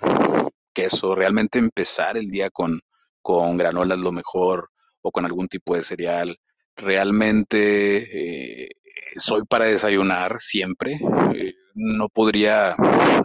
[0.74, 2.80] queso, realmente empezar el día con,
[3.22, 4.70] con granolas lo mejor
[5.02, 6.38] o con algún tipo de cereal,
[6.76, 8.70] realmente eh,
[9.18, 11.00] soy para desayunar siempre.
[11.36, 12.76] Eh, no podría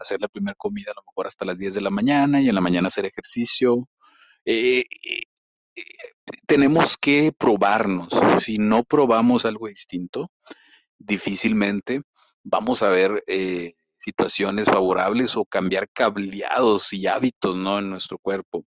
[0.00, 2.54] hacer la primera comida a lo mejor hasta las 10 de la mañana y en
[2.54, 3.88] la mañana hacer ejercicio.
[4.44, 4.84] Eh,
[6.46, 8.08] tenemos que probarnos.
[8.38, 10.30] Si no probamos algo distinto,
[10.98, 12.02] difícilmente
[12.42, 13.24] vamos a ver
[13.96, 17.78] situaciones favorables o cambiar cableados y hábitos ¿no?
[17.78, 18.64] en nuestro cuerpo.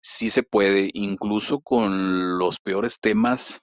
[0.00, 3.60] Sí se puede, incluso con los peores temas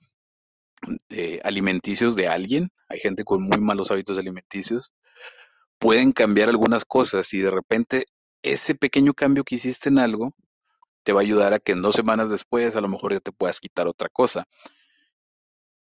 [1.43, 4.93] alimenticios de alguien, hay gente con muy malos hábitos alimenticios,
[5.77, 8.05] pueden cambiar algunas cosas y de repente
[8.43, 10.33] ese pequeño cambio que hiciste en algo
[11.03, 13.31] te va a ayudar a que en dos semanas después a lo mejor ya te
[13.31, 14.45] puedas quitar otra cosa.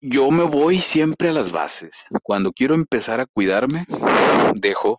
[0.01, 2.05] Yo me voy siempre a las bases.
[2.22, 3.86] Cuando quiero empezar a cuidarme,
[4.55, 4.97] dejo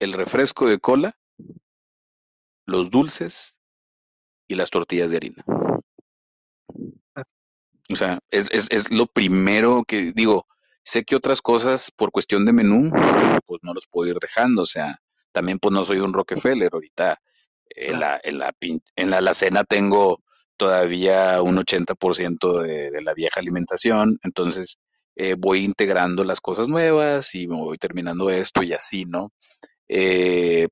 [0.00, 1.16] el refresco de cola,
[2.66, 3.58] los dulces
[4.48, 5.44] y las tortillas de harina.
[7.92, 10.46] O sea, es, es, es lo primero que digo,
[10.82, 12.90] sé que otras cosas por cuestión de menú,
[13.46, 15.00] pues no los puedo ir dejando, o sea,
[15.32, 17.20] también pues no soy un Rockefeller, ahorita
[17.68, 18.54] en la, en la,
[18.96, 20.23] en la alacena tengo
[20.56, 24.78] todavía un 80% de, de la vieja alimentación, entonces
[25.16, 29.32] eh, voy integrando las cosas nuevas y me voy terminando esto y así, ¿no?
[29.88, 30.66] Eh,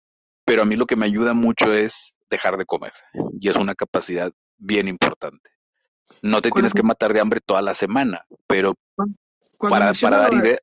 [0.44, 2.92] pero a mí lo que me ayuda mucho es dejar de comer
[3.40, 5.50] y es una capacidad bien importante.
[6.22, 8.74] No te tienes que matar de hambre toda la semana, pero
[9.58, 10.58] para, para, dar idea.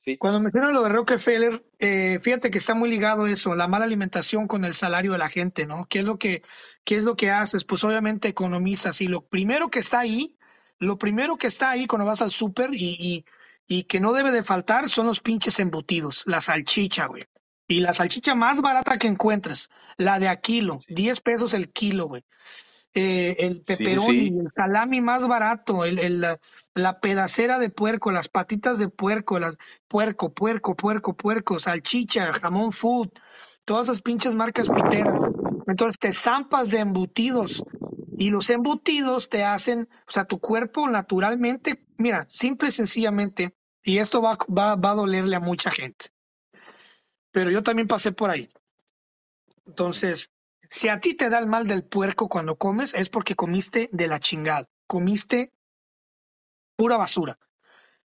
[0.00, 0.18] Sí.
[0.18, 4.46] Cuando mencionas lo de Rockefeller, eh, fíjate que está muy ligado eso, la mala alimentación
[4.46, 5.86] con el salario de la gente, ¿no?
[5.88, 6.42] ¿Qué es lo que,
[6.84, 7.64] qué es lo que haces?
[7.64, 10.36] Pues obviamente economizas y lo primero que está ahí,
[10.78, 13.24] lo primero que está ahí cuando vas al súper y, y,
[13.66, 17.22] y que no debe de faltar son los pinches embutidos, la salchicha, güey.
[17.66, 20.94] Y la salchicha más barata que encuentres, la de a kilo, sí.
[20.94, 22.24] 10 pesos el kilo, güey
[22.94, 24.38] eh, el peperoni, sí, sí.
[24.38, 26.38] el salami más barato, el, el, la,
[26.74, 29.58] la, pedacera de puerco, las patitas de puerco, las
[29.88, 33.08] puerco, puerco, puerco, puerco, salchicha, jamón food,
[33.64, 35.20] todas esas pinches marcas piteras.
[35.66, 37.64] Entonces te zampas de embutidos
[38.16, 43.98] y los embutidos te hacen, o sea, tu cuerpo naturalmente, mira, simple y sencillamente, y
[43.98, 46.06] esto va, va, va a dolerle a mucha gente.
[47.32, 48.48] Pero yo también pasé por ahí.
[49.66, 50.30] Entonces,
[50.70, 54.08] si a ti te da el mal del puerco cuando comes, es porque comiste de
[54.08, 55.52] la chingada, comiste
[56.76, 57.38] pura basura.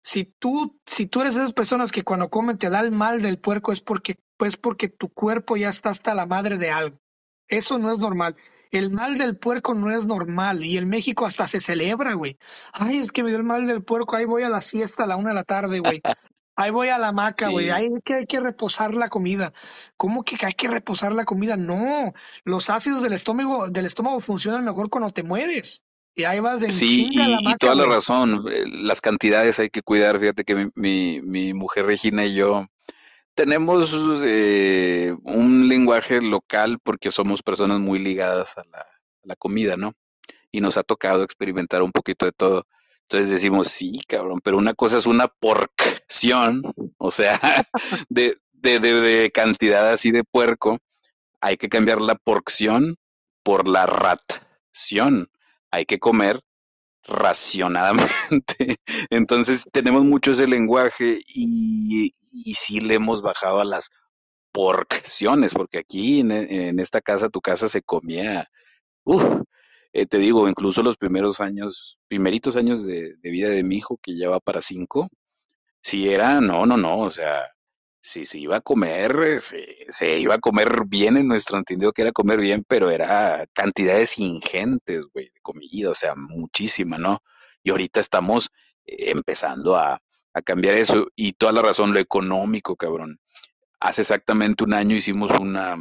[0.02, 3.22] Si tú, si tú eres de esas personas que cuando comen te da el mal
[3.22, 6.98] del puerco, es porque, pues porque tu cuerpo ya está hasta la madre de algo.
[7.48, 8.36] Eso no es normal.
[8.72, 10.64] El mal del puerco no es normal.
[10.64, 12.38] Y en México hasta se celebra, güey.
[12.74, 14.16] Ay, es que me dio el mal del puerco.
[14.16, 16.02] Ahí voy a la siesta a la una de la tarde, güey.
[16.56, 17.66] Ahí voy a la maca, güey.
[17.66, 17.72] Sí.
[17.72, 19.54] Hay que, hay que reposar la comida.
[19.96, 21.56] ¿Cómo que hay que reposar la comida?
[21.56, 22.14] No.
[22.44, 25.84] Los ácidos del estómago, del estómago funcionan mejor cuando te mueves.
[26.16, 27.88] Y ahí vas de Sí, y, la maca, y, toda güey.
[27.88, 28.44] la razón.
[28.52, 30.20] Eh, las cantidades hay que cuidar.
[30.20, 32.66] Fíjate que mi, mi, mi mujer Regina y yo
[33.38, 39.94] tenemos eh, un lenguaje local porque somos personas muy ligadas a la, comida, ¿no?
[40.52, 42.66] Y nos ha tocado experimentar un poquito de todo.
[43.04, 46.64] Entonces decimos, sí, cabrón, pero una cosa es una porción,
[46.98, 47.40] o sea,
[48.10, 50.80] de, de, de, de, cantidad así de puerco.
[51.40, 52.96] Hay que cambiar la porción
[53.44, 55.30] por la ración.
[55.70, 56.42] Hay que comer
[57.08, 58.78] racionadamente.
[59.12, 63.90] Entonces tenemos mucho ese lenguaje y, y sí le hemos bajado a las
[64.52, 68.50] porciones, porque aquí en, en esta casa, tu casa se comía,
[69.04, 69.24] uff,
[69.94, 74.00] eh, te digo, incluso los primeros años, primeritos años de, de, vida de mi hijo,
[74.02, 75.10] que ya va para cinco,
[75.82, 77.44] si era, no, no, no, o sea,
[78.02, 82.04] si se iba a comer, se, se, iba a comer bien en nuestro entendido que
[82.04, 87.20] era comer bien, pero era cantidades ingentes, güey, de comida, o sea, muchísima, ¿no?
[87.64, 88.52] Y ahorita estamos
[88.86, 90.02] empezando a,
[90.34, 93.20] a cambiar eso y toda la razón, lo económico, cabrón.
[93.80, 95.78] Hace exactamente un año hicimos una,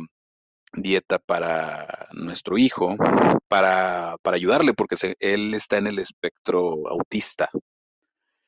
[0.77, 2.97] dieta para nuestro hijo,
[3.49, 7.49] para, para ayudarle, porque se, él está en el espectro autista.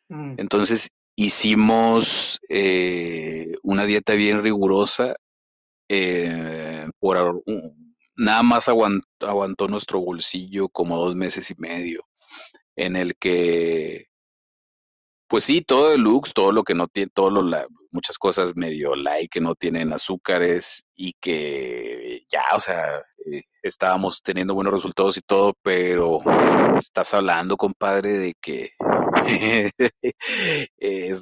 [0.08, 0.34] Mm.
[0.38, 5.16] Entonces hicimos eh, una dieta bien rigurosa,
[5.88, 7.42] eh, por
[8.16, 12.02] nada más aguantó, aguantó nuestro bolsillo como dos meses y medio,
[12.76, 14.07] en el que
[15.28, 16.04] pues sí, todo el
[16.34, 19.92] todo lo que no tiene, todo lo, la, muchas cosas medio light que no tienen
[19.92, 26.20] azúcares y que ya, o sea, eh, estábamos teniendo buenos resultados y todo, pero
[26.78, 28.72] estás hablando, compadre, de que
[30.78, 31.14] eh,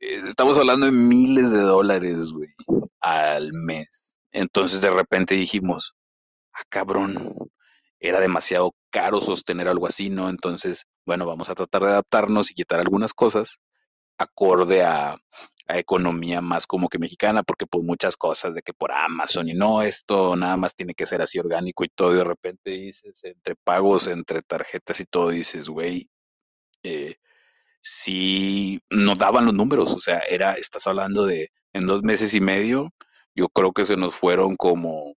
[0.00, 2.50] estamos hablando de miles de dólares, güey,
[3.00, 4.18] al mes.
[4.32, 5.94] Entonces de repente dijimos,
[6.52, 7.34] ah, cabrón,
[8.00, 10.28] era demasiado caro sostener algo así, ¿no?
[10.30, 13.58] Entonces, bueno, vamos a tratar de adaptarnos y quitar algunas cosas
[14.18, 15.16] acorde a,
[15.68, 19.82] economía más como que mexicana, porque por muchas cosas de que por Amazon y no,
[19.82, 23.56] esto nada más tiene que ser así orgánico y todo, y de repente dices, entre
[23.56, 26.08] pagos, entre tarjetas y todo, dices, güey,
[26.84, 27.16] eh,
[27.80, 32.40] sí nos daban los números, o sea, era, estás hablando de en dos meses y
[32.40, 32.92] medio,
[33.34, 35.16] yo creo que se nos fueron como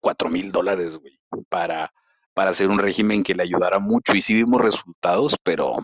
[0.00, 1.92] cuatro mil dólares, güey, para,
[2.34, 4.14] para hacer un régimen que le ayudara mucho.
[4.14, 5.76] Y sí vimos resultados, pero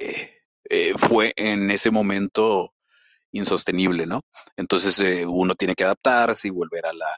[0.00, 0.30] eh,
[0.70, 2.72] eh, fue en ese momento
[3.32, 4.22] insostenible, ¿no?
[4.56, 7.08] Entonces eh, uno tiene que adaptarse y volver a la,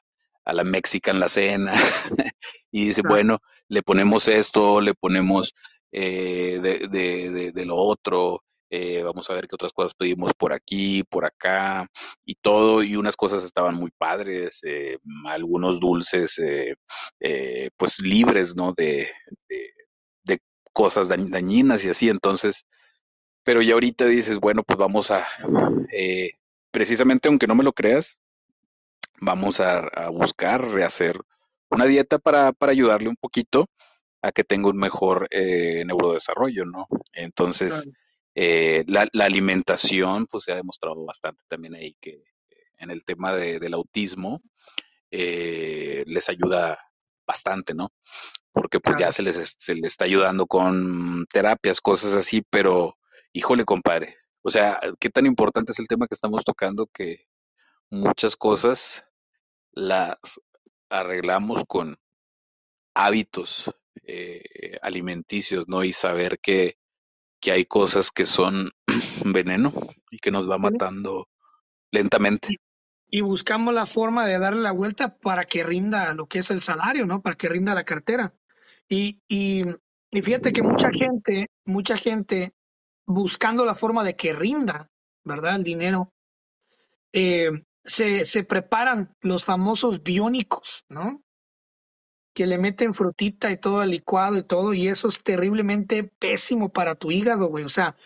[0.44, 1.72] a la Mexican la cena.
[2.70, 5.54] Y dice, bueno, le ponemos esto, le ponemos
[5.92, 10.32] eh, de, de, de, de, lo otro, eh, vamos a ver qué otras cosas pedimos
[10.34, 11.86] por aquí, por acá
[12.24, 18.72] y todo, y unas cosas estaban muy padres, eh, algunos dulces eh, pues libres, ¿no?
[18.76, 19.08] De,
[19.48, 19.70] de,
[20.24, 20.38] de
[20.72, 22.66] cosas dañinas y así, entonces
[23.46, 25.24] pero ya ahorita dices, bueno, pues vamos a,
[25.92, 26.32] eh,
[26.72, 28.18] precisamente aunque no me lo creas,
[29.20, 31.16] vamos a, buscar rehacer
[31.70, 33.66] una dieta para, para, ayudarle un poquito
[34.20, 36.88] a que tenga un mejor eh, neurodesarrollo, ¿no?
[37.12, 37.88] Entonces,
[38.38, 42.22] eh, la, la, alimentación, pues se ha demostrado bastante también ahí que
[42.76, 44.42] en el tema de, del autismo
[45.10, 46.78] eh, les ayuda
[47.26, 47.94] bastante, ¿no?
[48.52, 49.08] Porque pues claro.
[49.08, 52.98] ya se les, se les está ayudando con terapias, cosas así, pero
[53.32, 54.16] híjole, compadre.
[54.42, 57.26] O sea, qué tan importante es el tema que estamos tocando que
[57.88, 59.06] muchas cosas
[59.72, 60.18] las
[60.90, 61.96] arreglamos con
[62.94, 63.70] hábitos
[64.02, 65.84] eh, alimenticios, ¿no?
[65.84, 66.76] Y saber que,
[67.40, 68.70] que, hay cosas que son
[69.24, 69.72] veneno
[70.10, 71.28] y que nos va matando
[71.90, 72.56] lentamente.
[73.08, 76.60] Y, buscamos la forma de darle la vuelta para que rinda lo que es el
[76.60, 77.22] salario, ¿no?
[77.22, 78.34] Para que rinda la cartera.
[78.88, 79.64] Y, y,
[80.10, 82.52] y fíjate que mucha gente, mucha gente
[83.06, 84.90] buscando la forma de que rinda,
[85.24, 85.56] ¿verdad?
[85.56, 86.12] El dinero,
[87.12, 87.50] eh,
[87.84, 91.22] se, se, preparan los famosos biónicos, ¿no?
[92.36, 96.94] Que le meten frutita y todo licuado y todo, y eso es terriblemente pésimo para
[96.94, 97.64] tu hígado, güey.
[97.64, 97.96] O sea,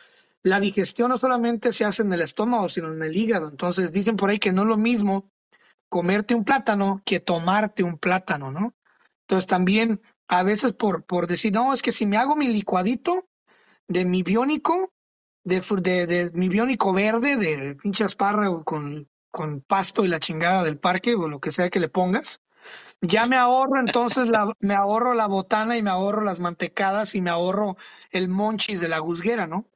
[0.45, 3.49] la digestión no solamente se hace en el estómago, sino en el hígado.
[3.49, 5.29] Entonces dicen por ahí que no es lo mismo
[5.89, 8.77] comerte un plátano que tomarte un plátano, ¿no?
[9.23, 13.29] Entonces también a veces por, por decir, no, es que si me hago mi licuadito,
[13.89, 14.93] de mi biónico,
[15.43, 20.63] de, de, de mi biónico verde, de pinche espárrago con, con pasto y la chingada
[20.63, 22.41] del parque o lo que sea que le pongas.
[23.01, 27.21] Ya me ahorro entonces la, me ahorro la botana y me ahorro las mantecadas y
[27.21, 27.77] me ahorro
[28.11, 29.67] el monchis de la guzguera, ¿no?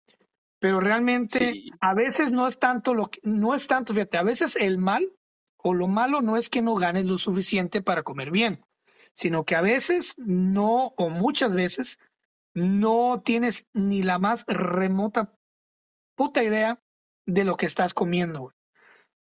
[0.59, 1.71] Pero realmente sí.
[1.81, 5.13] a veces no es tanto lo que, no es tanto, fíjate, a veces el mal
[5.57, 8.65] o lo malo no es que no ganes lo suficiente para comer bien,
[9.15, 11.99] sino que a veces no o muchas veces
[12.55, 15.35] no tienes ni la más remota
[16.15, 16.81] puta idea
[17.27, 18.41] de lo que estás comiendo.
[18.41, 18.55] Güey.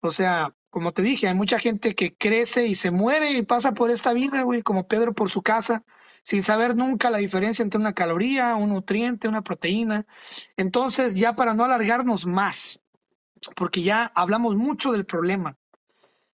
[0.03, 3.73] O sea, como te dije, hay mucha gente que crece y se muere y pasa
[3.75, 5.85] por esta vida, güey, como Pedro por su casa,
[6.23, 10.07] sin saber nunca la diferencia entre una caloría, un nutriente, una proteína.
[10.57, 12.81] Entonces, ya para no alargarnos más,
[13.57, 15.59] porque ya hablamos mucho del problema,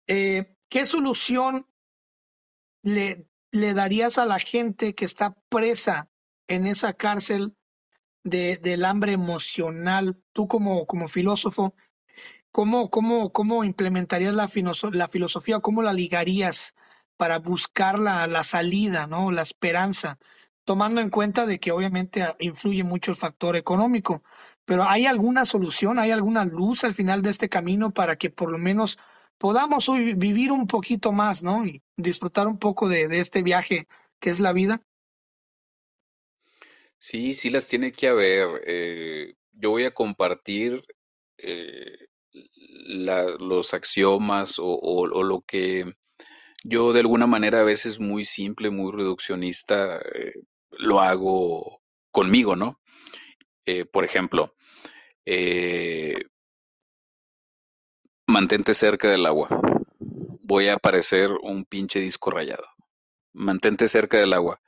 [0.08, 1.68] eh, ¿qué solución
[2.84, 6.10] le, le darías a la gente que está presa
[6.48, 7.56] en esa cárcel
[8.24, 11.74] de, del hambre emocional, tú como, como filósofo,
[12.52, 14.50] ¿cómo, cómo, cómo implementarías la,
[14.92, 16.76] la filosofía, cómo la ligarías
[17.18, 19.32] para buscar la, la salida, ¿no?
[19.32, 20.20] la esperanza,
[20.64, 24.24] tomando en cuenta de que obviamente influye mucho el factor económico?
[24.66, 28.52] Pero ¿hay alguna solución, hay alguna luz al final de este camino para que por
[28.52, 28.98] lo menos
[29.38, 31.66] podamos vivir un poquito más, ¿no?
[31.66, 33.88] Y disfrutar un poco de, de este viaje
[34.20, 34.82] que es la vida.
[37.00, 38.62] Sí, sí las tiene que haber.
[38.68, 40.84] Eh, yo voy a compartir
[41.38, 42.08] eh,
[42.86, 45.94] los axiomas o, lo que
[46.64, 50.34] yo de alguna manera a veces muy simple, muy reduccionista, eh,
[50.72, 52.80] lo hago conmigo, ¿no?
[53.94, 54.54] por ejemplo,
[58.28, 59.48] mantente cerca del agua.
[60.44, 62.66] Voy a parecer un pinche disco rayado.
[63.32, 64.62] Mantente cerca del agua.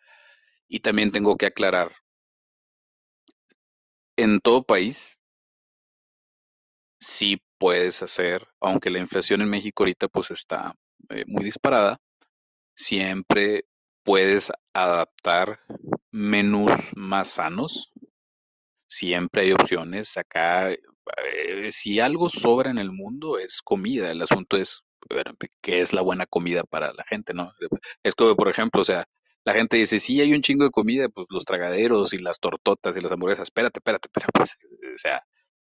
[0.70, 1.92] Y también tengo que aclarar,
[4.18, 5.20] en todo país
[7.00, 10.76] sí puedes hacer, aunque la inflación en México ahorita pues está
[11.08, 11.96] eh, muy disparada,
[12.76, 13.64] siempre
[14.04, 15.62] puedes adaptar
[16.12, 17.94] menús más sanos.
[18.86, 20.18] Siempre hay opciones.
[20.18, 24.12] Acá, eh, si algo sobra en el mundo es comida.
[24.12, 24.84] El asunto es
[25.62, 27.54] qué es la buena comida para la gente, ¿no?
[28.04, 29.06] Es que, por ejemplo, o sea,
[29.46, 32.98] la gente dice, sí, hay un chingo de comida, pues los tragaderos y las tortotas
[32.98, 34.58] y las hamburguesas, espérate, espérate, espérate, pues,
[34.94, 35.24] o sea,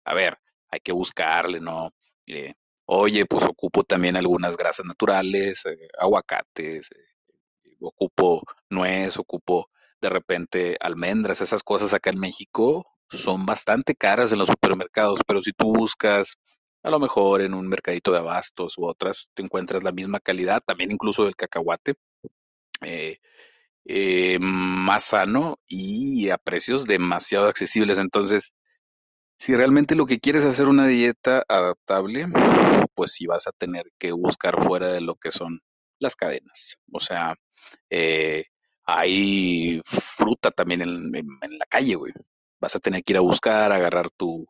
[0.05, 0.37] a ver,
[0.69, 1.91] hay que buscarle, ¿no?
[2.27, 2.53] Eh,
[2.85, 9.69] oye, pues ocupo también algunas grasas naturales, eh, aguacates, eh, ocupo nuez, ocupo
[10.01, 15.41] de repente almendras, esas cosas acá en México son bastante caras en los supermercados, pero
[15.41, 16.37] si tú buscas
[16.83, 20.61] a lo mejor en un mercadito de abastos u otras, te encuentras la misma calidad,
[20.65, 21.95] también incluso del cacahuate,
[24.39, 27.97] más sano y a precios demasiado accesibles.
[27.97, 28.53] Entonces,
[29.39, 32.27] si realmente lo que quieres es hacer una dieta adaptable,
[32.93, 35.61] pues sí vas a tener que buscar fuera de lo que son
[35.97, 36.77] las cadenas.
[36.91, 37.35] O sea,
[37.89, 38.45] eh,
[38.83, 41.11] hay fruta también en,
[41.57, 42.13] la calle, güey.
[42.59, 44.45] Vas a tener que ir a buscar, agarrar tu,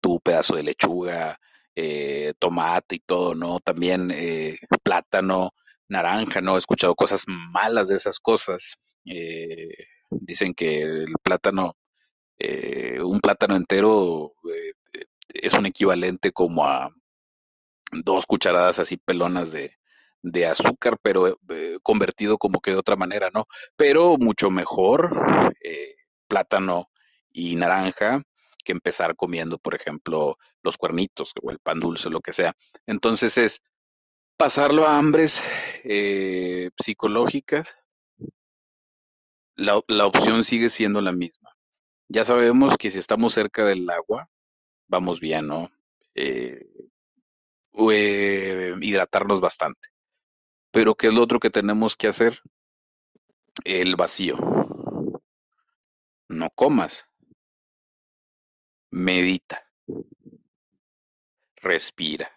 [0.00, 1.36] tu pedazo de lechuga,
[1.74, 3.58] eh, tomate y todo, ¿no?
[3.58, 5.50] También eh, plátano,
[5.88, 6.54] naranja, ¿no?
[6.54, 8.76] He escuchado cosas malas de esas cosas.
[9.04, 9.68] Eh,
[10.10, 11.74] dicen que el plátano
[12.38, 16.90] eh, un plátano entero eh, eh, es un equivalente como a
[17.90, 19.74] dos cucharadas así pelonas de,
[20.46, 21.38] azúcar, pero
[21.82, 23.46] convertido como que de otra manera, ¿no?
[23.76, 25.54] Pero mucho mejor
[26.28, 26.90] plátano
[27.32, 28.22] y naranja
[28.64, 32.52] que empezar comiendo, por ejemplo, los cuernitos o el pan dulce, lo que sea.
[32.86, 33.62] Entonces es
[34.36, 35.42] pasarlo a hambres
[36.78, 37.76] psicológicas,
[39.54, 41.57] la, la opción sigue siendo la misma.
[42.08, 44.30] Ya sabemos que si estamos cerca del agua,
[44.86, 45.70] vamos bien, ¿no?
[46.14, 46.66] Eh,
[47.92, 49.90] eh, hidratarnos bastante.
[50.72, 52.40] Pero ¿qué es lo otro que tenemos que hacer?
[53.64, 54.36] El vacío.
[56.28, 57.06] No comas,
[58.90, 59.66] medita,
[61.56, 62.30] respira.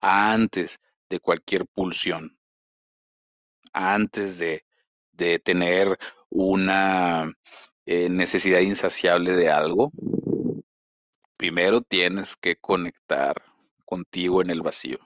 [0.00, 2.38] Antes de cualquier pulsión,
[3.72, 4.64] antes de,
[5.12, 5.98] de tener
[6.28, 7.32] una
[7.86, 9.92] eh, necesidad insaciable de algo,
[11.36, 13.42] primero tienes que conectar
[13.84, 14.98] contigo en el vacío.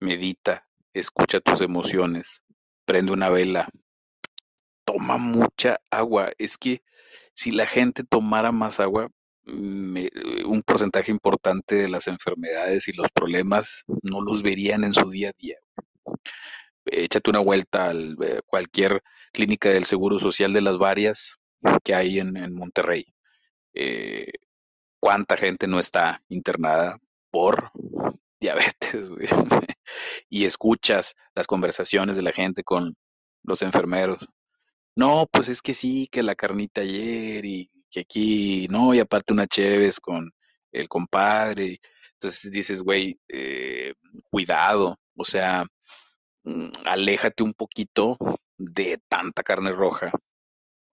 [0.00, 2.42] Medita, escucha tus emociones,
[2.84, 3.68] prende una vela,
[4.84, 6.30] toma mucha agua.
[6.38, 6.82] Es que
[7.32, 9.08] si la gente tomara más agua,
[9.44, 10.10] me-
[10.46, 15.30] un porcentaje importante de las enfermedades y los problemas no los verían en su día
[15.30, 15.56] a día.
[16.86, 17.94] Échate una vuelta a
[18.46, 21.38] cualquier clínica del Seguro Social de las varias
[21.82, 23.06] que hay en, Monterrey.
[23.72, 24.32] Eh,
[25.00, 26.98] ¿Cuánta gente no está internada
[27.30, 27.70] por
[28.40, 29.10] diabetes?
[30.28, 32.96] y escuchas las conversaciones de la gente con
[33.42, 34.26] los enfermeros.
[34.96, 39.32] No, pues es que sí, que la carnita ayer y que aquí, no, y aparte
[39.32, 40.32] una cheves con
[40.72, 41.80] el compadre.
[42.14, 43.94] Entonces dices, güey, eh,
[44.30, 45.66] cuidado, o sea,
[46.84, 48.18] aléjate un poquito
[48.58, 50.12] de tanta carne roja,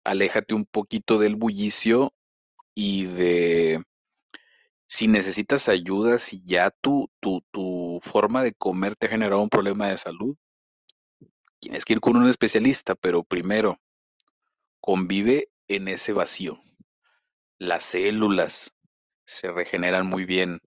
[0.04, 2.12] aléjate un poquito del bullicio
[2.74, 3.82] y de
[4.86, 9.50] si necesitas ayuda, si ya tu, tu, tu forma de comer te ha generado un
[9.50, 10.36] problema de salud,
[11.60, 13.78] tienes que ir con un especialista, pero primero
[14.80, 16.62] convive en ese vacío.
[17.58, 18.74] Las células
[19.26, 20.60] se regeneran muy bien.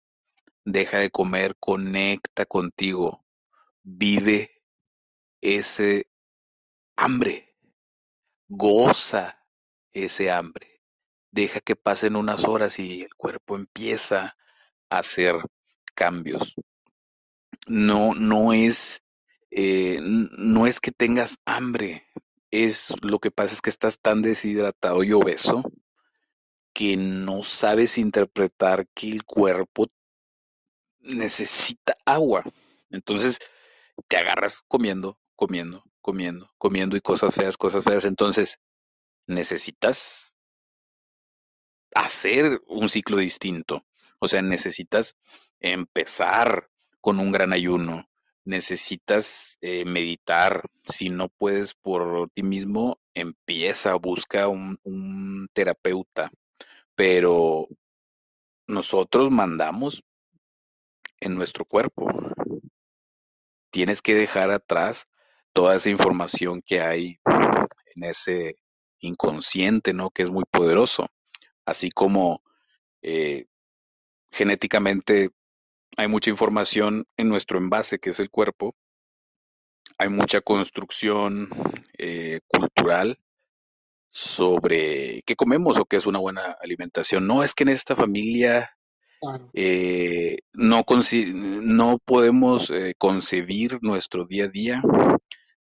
[0.66, 3.26] Deja de comer, conecta contigo,
[3.82, 4.61] vive
[5.42, 6.08] ese
[6.96, 7.56] hambre,
[8.48, 9.46] goza
[9.94, 10.82] ese hambre.
[11.32, 14.38] Deja que pasen unas horas y el cuerpo empieza
[14.90, 15.36] a hacer
[15.96, 16.56] cambios.
[17.68, 19.02] No, no es,
[19.50, 22.06] eh, no es que tengas hambre,
[22.52, 25.64] es lo que pasa es que estás tan deshidratado y obeso
[26.74, 29.88] que no sabes interpretar que el cuerpo
[31.00, 32.44] necesita agua.
[32.90, 33.40] Entonces
[34.08, 38.06] te agarras comiendo, comiendo, comiendo, comiendo y cosas feas, cosas feas.
[38.06, 38.60] Entonces
[39.26, 40.36] necesitas
[41.96, 43.84] hacer un ciclo distinto.
[44.22, 45.18] O sea, necesitas
[45.60, 46.70] empezar
[47.00, 48.08] con un gran ayuno.
[48.46, 50.70] Necesitas eh, meditar.
[50.84, 56.30] Si no puedes por ti mismo, empieza, busca un, un terapeuta.
[56.94, 57.68] Pero
[58.68, 60.04] nosotros mandamos
[61.20, 62.08] en nuestro cuerpo.
[63.72, 65.08] Tienes que dejar atrás
[65.54, 67.20] toda esa información que hay
[67.96, 68.56] en ese
[69.00, 70.10] inconsciente, ¿no?
[70.10, 71.08] Que es muy poderoso.
[71.66, 72.42] Así como
[73.02, 73.46] eh,
[74.32, 75.30] genéticamente
[75.98, 78.76] hay mucha información en nuestro envase, que es el cuerpo,
[79.98, 81.50] hay mucha construcción
[81.98, 83.20] eh, cultural
[84.12, 87.28] sobre qué comemos o qué es una buena alimentación.
[87.28, 88.72] No es que en esta familia
[89.22, 89.52] Claro.
[89.54, 90.84] eh, no,
[91.64, 94.82] no podemos eh, concebir nuestro día a día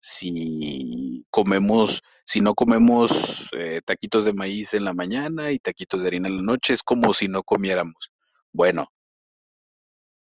[0.08, 6.08] si comemos, si no comemos eh, taquitos de maíz en la mañana y taquitos de
[6.08, 8.12] harina en la noche, es como si no comiéramos.
[8.52, 8.92] Bueno,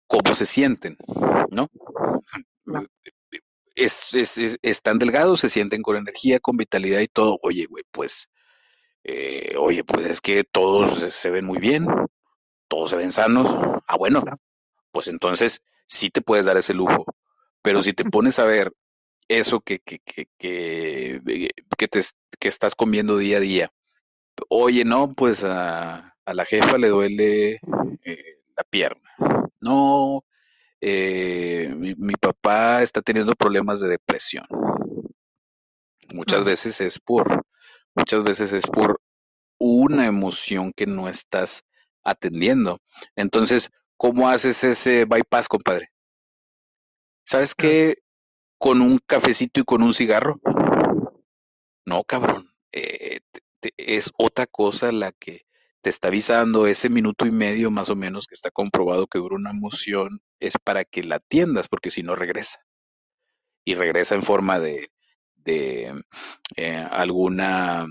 [0.07, 0.95] ¿cómo se sienten?
[1.51, 1.67] ¿No?
[3.75, 7.37] Es, es, es, están delgados, se sienten con energía, con vitalidad y todo.
[7.43, 8.29] Oye, güey, pues,
[9.03, 11.87] eh, oye, pues es que todos se ven muy bien,
[12.69, 13.49] todos se ven sanos.
[13.85, 14.23] Ah, bueno,
[14.93, 17.05] pues entonces sí te puedes dar ese lujo.
[17.61, 18.71] Pero si te pones a ver
[19.27, 22.01] eso que, que, que, que, que te,
[22.39, 23.71] que estás comiendo día a día,
[24.49, 27.59] oye, no, pues a, a la jefa le duele
[28.03, 29.11] eh, la pierna.
[29.61, 30.23] No,
[30.81, 34.45] eh, mi, mi, papá está teniendo problemas de depresión.
[36.13, 37.43] Muchas veces es por,
[37.95, 39.01] muchas veces es por
[39.59, 41.63] una emoción que no estás
[42.03, 42.79] atendiendo.
[43.15, 45.89] Entonces, ¿cómo haces ese bypass, compadre?
[47.25, 47.97] ¿Sabes qué?
[48.57, 50.39] Con un cafecito y con un cigarro.
[51.85, 52.49] No, cabrón.
[52.71, 53.19] Eh,
[53.77, 55.45] es otra cosa la que
[55.81, 59.35] te está avisando ese minuto y medio más o menos que está comprobado que dura
[59.35, 62.59] una emoción es para que la atiendas, porque si no regresa.
[63.63, 64.91] Y regresa en forma de,
[65.35, 66.03] de
[66.55, 67.87] eh, alguna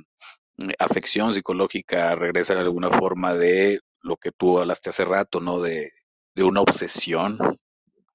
[0.79, 5.61] afección psicológica, regresa en alguna forma de lo que tú hablaste hace rato, ¿no?
[5.61, 5.93] De,
[6.35, 7.39] de una obsesión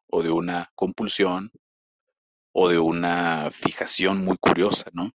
[0.08, 1.52] o de una compulsión
[2.54, 5.10] o de una fijación muy curiosa, ¿no?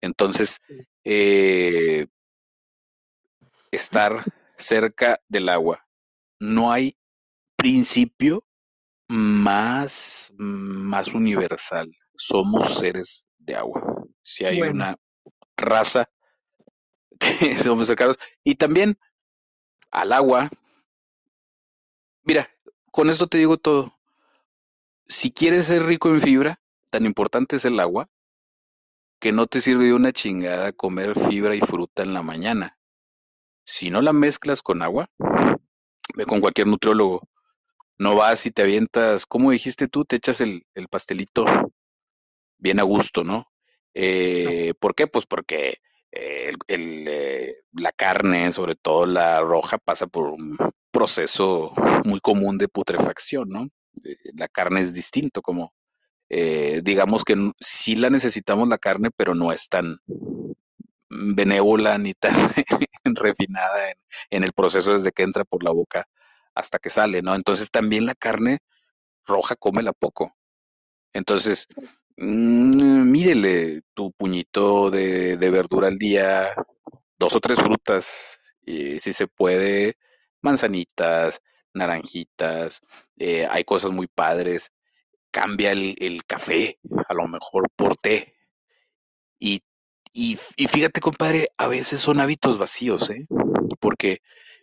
[0.00, 0.60] Entonces,
[1.04, 2.06] eh,
[3.70, 4.24] estar
[4.56, 5.86] cerca del agua.
[6.38, 6.96] No hay
[7.56, 8.44] principio
[9.08, 11.90] más, más universal.
[12.16, 14.04] Somos seres de agua.
[14.22, 14.74] Si hay bueno.
[14.74, 14.96] una
[15.56, 16.10] raza
[17.18, 18.18] que somos cercanos.
[18.44, 18.98] Y también
[19.90, 20.50] al agua.
[22.24, 22.48] Mira,
[22.90, 23.98] con esto te digo todo.
[25.06, 26.61] Si quieres ser rico en fibra,
[26.92, 28.06] tan importante es el agua,
[29.18, 32.78] que no te sirve de una chingada comer fibra y fruta en la mañana.
[33.64, 35.08] Si no la mezclas con agua,
[36.14, 37.22] ve con cualquier nutriólogo.
[37.98, 41.46] No vas y te avientas, como dijiste tú, te echas el, el pastelito
[42.58, 43.46] bien a gusto, ¿no?
[43.94, 45.06] Eh, ¿Por qué?
[45.06, 45.78] Pues porque
[46.10, 50.58] eh, el, el, eh, la carne, sobre todo la roja, pasa por un
[50.90, 51.72] proceso
[52.04, 53.68] muy común de putrefacción, ¿no?
[54.04, 55.72] Eh, la carne es distinto, como
[56.82, 59.98] digamos que sí la necesitamos la carne, pero no es tan
[61.12, 62.32] benévola ni tan
[63.04, 63.94] refinada
[64.30, 66.06] en, el proceso desde que entra por la boca
[66.54, 67.34] hasta que sale, ¿no?
[67.34, 68.58] Entonces también la carne
[69.26, 70.36] roja cómela poco.
[71.12, 71.66] Entonces,
[72.16, 76.54] mmm, mírele tu puñito de, de, verdura al día,
[77.18, 79.96] dos o tres frutas, y si se puede,
[80.40, 81.40] manzanitas,
[81.74, 82.80] naranjitas,
[83.18, 84.72] eh, hay cosas muy padres.
[85.32, 86.78] Cambia el, café,
[87.08, 88.36] a lo mejor por té.
[89.40, 89.62] Y
[90.12, 93.26] y, y, fíjate, compadre, a veces son hábitos vacíos, ¿eh?
[93.80, 94.18] Porque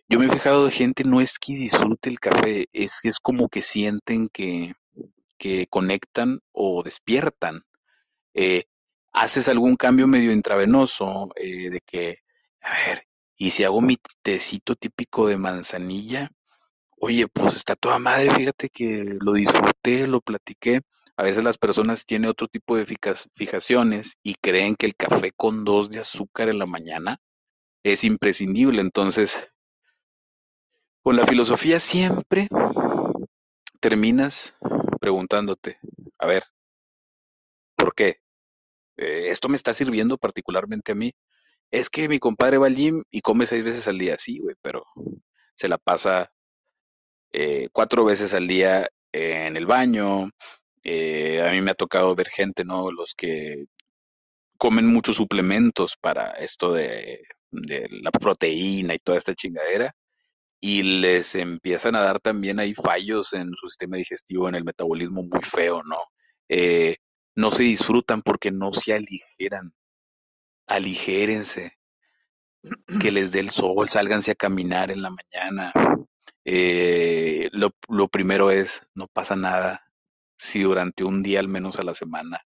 [0.08, 3.18] yo me he fijado de gente, no es que disfrute el café, es que es
[3.18, 4.74] como que sienten que,
[5.38, 7.62] que conectan o despiertan.
[8.34, 8.64] Eh,
[9.12, 12.18] haces algún cambio medio intravenoso eh, de que,
[12.60, 13.06] a ver,
[13.36, 16.30] y si hago mi tecito típico de manzanilla,
[17.00, 20.82] oye, pues está toda madre, fíjate que lo disfruté, lo platiqué.
[21.16, 25.64] A veces las personas tienen otro tipo de fijaciones y creen que el café con
[25.64, 27.18] dos de azúcar en la mañana
[27.82, 28.80] es imprescindible.
[28.80, 29.50] Entonces,
[31.02, 32.48] con la filosofía siempre
[33.80, 34.54] terminas
[35.00, 35.78] preguntándote,
[36.18, 36.44] a ver,
[37.76, 38.20] ¿por qué?
[38.98, 41.12] Eh, esto me está sirviendo particularmente a mí.
[41.70, 44.56] Es que mi compadre va al gym y come seis veces al día, sí, güey,
[44.60, 44.84] pero
[45.54, 46.30] se la pasa
[47.32, 50.30] eh, cuatro veces al día en el baño,
[50.84, 52.90] eh, a mí me ha tocado ver gente, ¿no?
[52.90, 53.66] Los que
[54.58, 59.94] comen muchos suplementos para esto de, la proteína y toda esta chingadera.
[60.60, 65.22] Y les empiezan a dar también ahí fallos en su sistema digestivo, en el metabolismo
[65.22, 65.96] muy feo, ¿no?
[66.48, 66.96] Eh,
[67.34, 69.72] no se disfrutan porque no se aligeran.
[70.66, 71.72] Aligérense.
[73.00, 75.72] Que les dé el sol, sálganse a caminar en la mañana.
[76.44, 79.86] Eh, lo, primero es, no pasa nada,
[80.36, 82.40] si durante un día al menos a la semana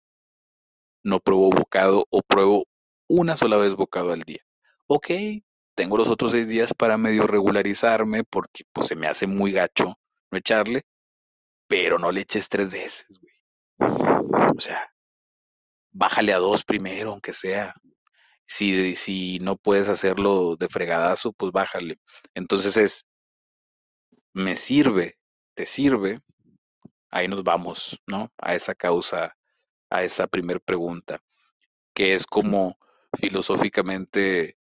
[1.02, 2.64] no pruebo bocado o pruebo
[3.08, 4.42] una sola vez bocado al día.
[4.86, 5.08] Ok,
[5.74, 9.94] tengo los otros seis días para medio regularizarme porque pues se me hace muy gacho
[10.30, 10.82] no echarle,
[11.66, 13.32] pero no le eches tres veces, güey.
[14.56, 14.92] O sea,
[15.92, 17.74] bájale a dos primero, aunque sea.
[18.46, 21.98] Si, si no puedes hacerlo de fregadazo, pues bájale.
[22.34, 23.06] Entonces es,
[24.32, 25.18] me sirve,
[25.54, 26.20] te sirve,
[27.10, 28.32] ahí nos vamos, ¿no?
[28.38, 29.36] A esa causa
[29.90, 31.20] a esa primer pregunta,
[31.94, 32.78] que es como
[33.18, 34.56] filosóficamente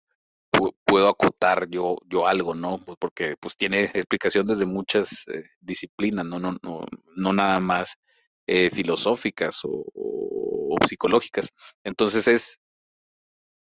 [0.86, 2.80] puedo acotar yo, yo algo, ¿no?
[2.80, 6.40] Pues porque pues tiene explicación desde muchas eh, disciplinas, ¿no?
[6.40, 6.86] No, no,
[7.16, 7.98] no nada más
[8.48, 11.54] eh, filosóficas o, o, psicológicas.
[11.84, 12.62] Entonces es,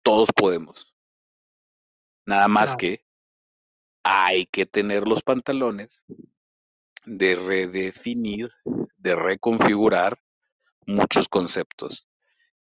[0.03, 0.93] todos podemos.
[2.27, 3.05] Nada más que
[4.03, 6.05] hay que tener los pantalones
[7.05, 8.51] de redefinir,
[8.97, 10.19] de reconfigurar
[10.87, 12.09] muchos conceptos.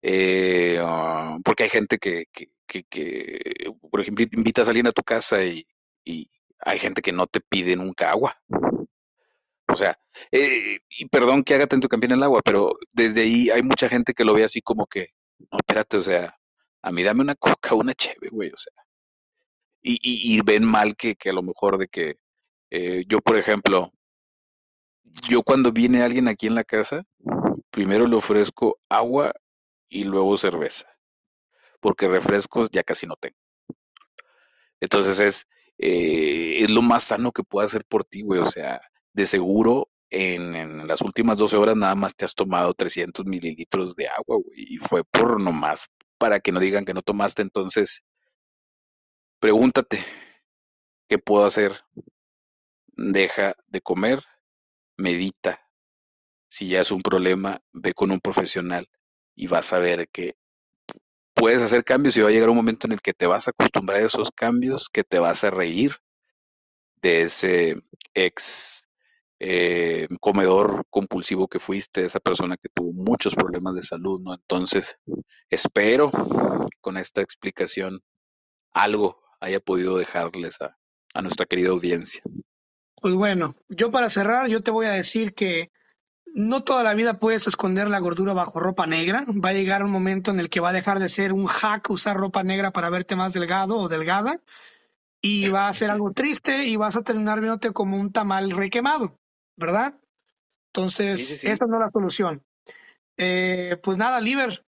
[0.02, 2.26] Eh, uh, porque hay gente que,
[3.90, 5.68] por ejemplo, invitas a alguien a tu casa y,
[6.04, 8.36] y, hay gente que no te pide nunca agua.
[9.68, 10.00] O sea,
[10.32, 14.14] eh, y perdón que haga tanto campeón el agua, pero desde ahí hay mucha gente
[14.14, 15.10] que lo ve así como que,
[15.52, 16.36] no, espérate, o sea,
[16.82, 18.74] a mí dame una coca, una cheve, güey, o sea.
[19.88, 22.18] Y, y, y ven mal que, que, a lo mejor de que
[22.72, 23.94] eh, yo, por ejemplo,
[25.30, 27.06] yo cuando viene alguien aquí en la casa,
[27.72, 29.32] primero le ofrezco agua
[29.88, 30.88] y luego cerveza,
[31.80, 33.38] porque refrescos ya casi no tengo.
[34.82, 35.48] Entonces es,
[35.78, 38.42] eh, es lo más sano que puedo hacer por ti, güey.
[38.42, 38.82] O sea,
[39.14, 43.96] de seguro en, en, las últimas 12 horas nada más te has tomado 300 mililitros
[43.96, 45.88] de agua, güey, y fue por nomás
[46.18, 47.42] para que no digan que no tomaste.
[47.42, 48.04] Entonces,
[49.40, 50.00] pregúntate,
[51.08, 51.74] ¿qué puedo hacer?
[52.96, 54.24] Deja de comer,
[54.98, 55.62] medita.
[56.50, 58.90] Si ya es un problema, ve con un profesional
[59.36, 60.36] y vas a ver que
[61.34, 63.52] puedes hacer cambios y va a llegar un momento en el que te vas a
[63.52, 65.98] acostumbrar a esos cambios, que te vas a reír
[67.02, 67.76] de ese
[68.16, 68.84] ex
[69.40, 74.34] eh, comedor compulsivo que fuiste, esa persona que tuvo muchos problemas de salud, ¿no?
[74.34, 74.98] Entonces,
[75.50, 78.02] espero que con esta explicación
[78.74, 80.78] algo haya podido dejarles a,
[81.14, 82.22] a nuestra querida audiencia.
[83.00, 85.72] Pues bueno, yo para cerrar, yo te voy a decir que
[86.34, 89.26] no toda la vida puedes esconder la gordura bajo ropa negra.
[89.28, 91.90] Va a llegar un momento en el que va a dejar de ser un hack
[91.90, 94.42] usar ropa negra para verte más delgado o delgada.
[95.22, 99.20] Y va a ser algo triste y vas a terminar viéndote como un tamal requemado,
[99.56, 99.96] ¿verdad?
[100.72, 101.48] Entonces, sí, sí, sí.
[101.48, 102.44] esa no es la solución.
[103.18, 104.64] Eh, pues nada, Liber,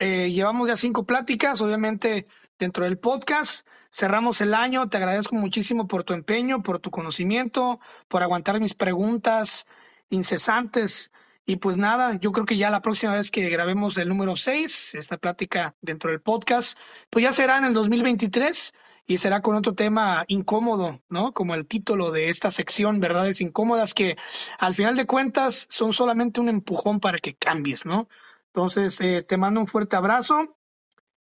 [0.00, 2.26] eh, llevamos ya cinco pláticas, obviamente
[2.62, 3.66] dentro del podcast.
[3.90, 4.88] Cerramos el año.
[4.88, 9.66] Te agradezco muchísimo por tu empeño, por tu conocimiento, por aguantar mis preguntas
[10.10, 11.10] incesantes.
[11.44, 14.94] Y pues nada, yo creo que ya la próxima vez que grabemos el número 6,
[14.94, 16.78] esta plática dentro del podcast,
[17.10, 18.72] pues ya será en el 2023
[19.06, 21.32] y será con otro tema incómodo, ¿no?
[21.32, 24.16] Como el título de esta sección, verdades incómodas, que
[24.60, 28.08] al final de cuentas son solamente un empujón para que cambies, ¿no?
[28.46, 30.56] Entonces, eh, te mando un fuerte abrazo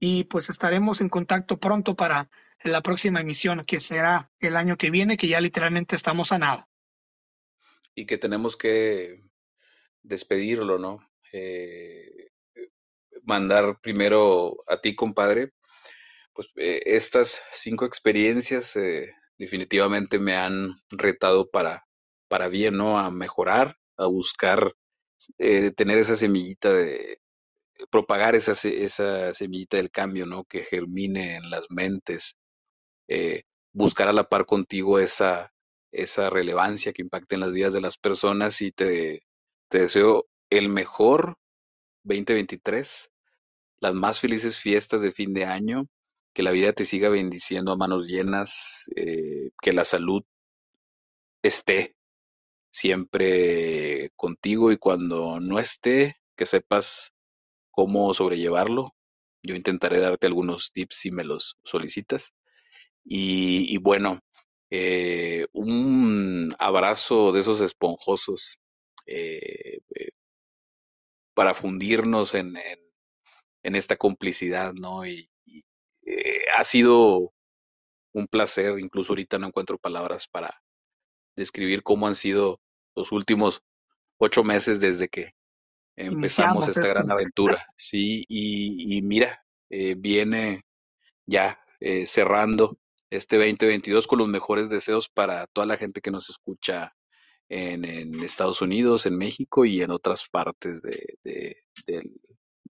[0.06, 2.28] y pues estaremos en contacto pronto para
[2.62, 6.68] la próxima emisión, que será el año que viene, que ya literalmente estamos a nada
[7.94, 9.22] y que tenemos que
[10.02, 10.98] despedirlo, ¿no?
[11.32, 12.32] Eh,
[13.22, 15.52] mandar primero a ti, compadre,
[16.34, 21.86] pues eh, estas cinco experiencias eh, definitivamente me han retado para,
[22.28, 22.98] para bien, ¿no?
[22.98, 24.74] A mejorar, a buscar
[25.38, 27.22] tener esa semillita de
[27.90, 30.44] propagar esa, esa semillita del cambio, ¿no?
[30.44, 32.36] Que germine en las mentes,
[33.72, 35.52] buscar a la par contigo esa,
[35.92, 39.22] esa relevancia que impacte en las vidas de las personas y te,
[39.68, 41.36] te deseo el mejor
[42.04, 43.10] 2023,
[43.80, 45.88] las más felices fiestas de fin de año,
[46.32, 50.22] que la vida te siga bendiciendo a manos llenas, eh, que la salud
[51.42, 51.96] esté
[52.70, 57.12] siempre contigo y cuando no esté, que sepas
[57.74, 58.94] cómo sobrellevarlo.
[59.42, 62.34] Yo intentaré darte algunos tips si me los solicitas.
[63.04, 64.20] Y, bueno,
[64.70, 68.58] eh, un abrazo de esos esponjosos
[69.06, 70.10] eh, eh,
[71.34, 72.54] para fundirnos en,
[73.62, 75.06] esta complicidad, ¿no?
[75.06, 75.64] Y, y
[76.06, 77.32] eh, ha sido
[78.12, 80.62] un placer, incluso ahorita no encuentro palabras para
[81.36, 82.60] describir cómo han sido
[82.94, 83.62] los últimos
[84.18, 85.32] ocho meses desde que
[85.96, 90.62] empezamos esta gran aventura, sí, y, y mira, eh, viene
[91.26, 92.78] ya eh, cerrando
[93.10, 96.94] este 2022 con los mejores deseos para toda la gente que nos escucha
[97.48, 101.56] en, en Estados Unidos, en México y en otras partes de, de,
[101.86, 102.12] del,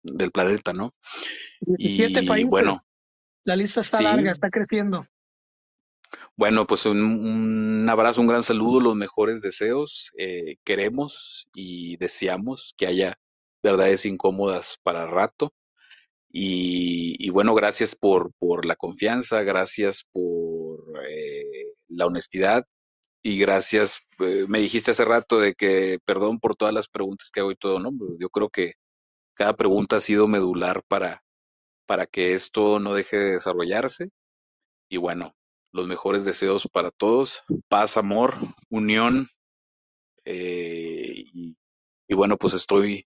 [0.02, 0.94] del, planeta, ¿no?
[1.62, 2.50] 17 y países.
[2.50, 2.80] bueno.
[3.46, 4.04] La lista está sí.
[4.06, 5.06] larga, está creciendo.
[6.36, 10.12] Bueno, pues un, abrazo, un gran saludo, los mejores deseos.
[10.18, 13.16] Eh, queremos y deseamos que haya
[13.64, 15.54] verdades incómodas para rato.
[16.32, 22.66] Y, y, bueno, gracias por, por la confianza, gracias por eh, la honestidad
[23.24, 24.02] y gracias.
[24.20, 27.56] Eh, me dijiste hace rato de que perdón por todas las preguntas que hago y
[27.56, 27.92] todo, ¿no?
[28.20, 28.74] Yo creo que
[29.36, 31.24] cada pregunta ha sido medular para,
[31.86, 34.10] para que esto no deje de desarrollarse.
[34.90, 35.34] Y bueno,
[35.74, 38.36] los mejores deseos para todos, paz, amor,
[38.70, 39.28] unión.
[40.24, 41.58] Eh, y,
[42.08, 43.06] y bueno, pues estoy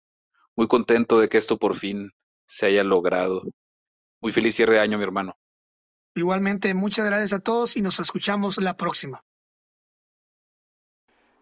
[0.56, 2.10] muy contento de que esto por fin
[2.44, 3.42] se haya logrado.
[4.20, 5.38] Muy feliz cierre de año, mi hermano.
[6.14, 9.22] Igualmente, muchas gracias a todos y nos escuchamos la próxima.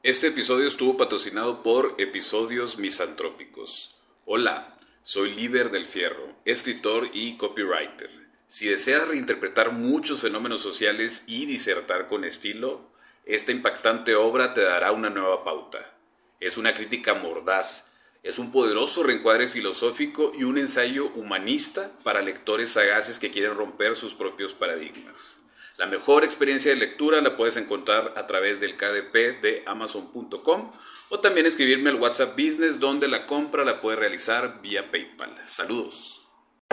[0.02, 3.96] Este episodio estuvo patrocinado por Episodios Misantrópicos.
[4.26, 8.23] Hola, soy Líder del Fierro, escritor y copywriter.
[8.54, 12.88] Si deseas reinterpretar muchos fenómenos sociales y disertar con estilo,
[13.24, 15.96] esta impactante obra te dará una nueva pauta.
[16.38, 17.86] Es una crítica mordaz,
[18.22, 23.96] es un poderoso reencuadre filosófico y un ensayo humanista para lectores sagaces que quieren romper
[23.96, 25.40] sus propios paradigmas.
[25.76, 30.70] La mejor experiencia de lectura la puedes encontrar a través del KDP de amazon.com
[31.08, 35.42] o también escribirme al WhatsApp Business donde la compra la puedes realizar vía PayPal.
[35.48, 36.23] Saludos.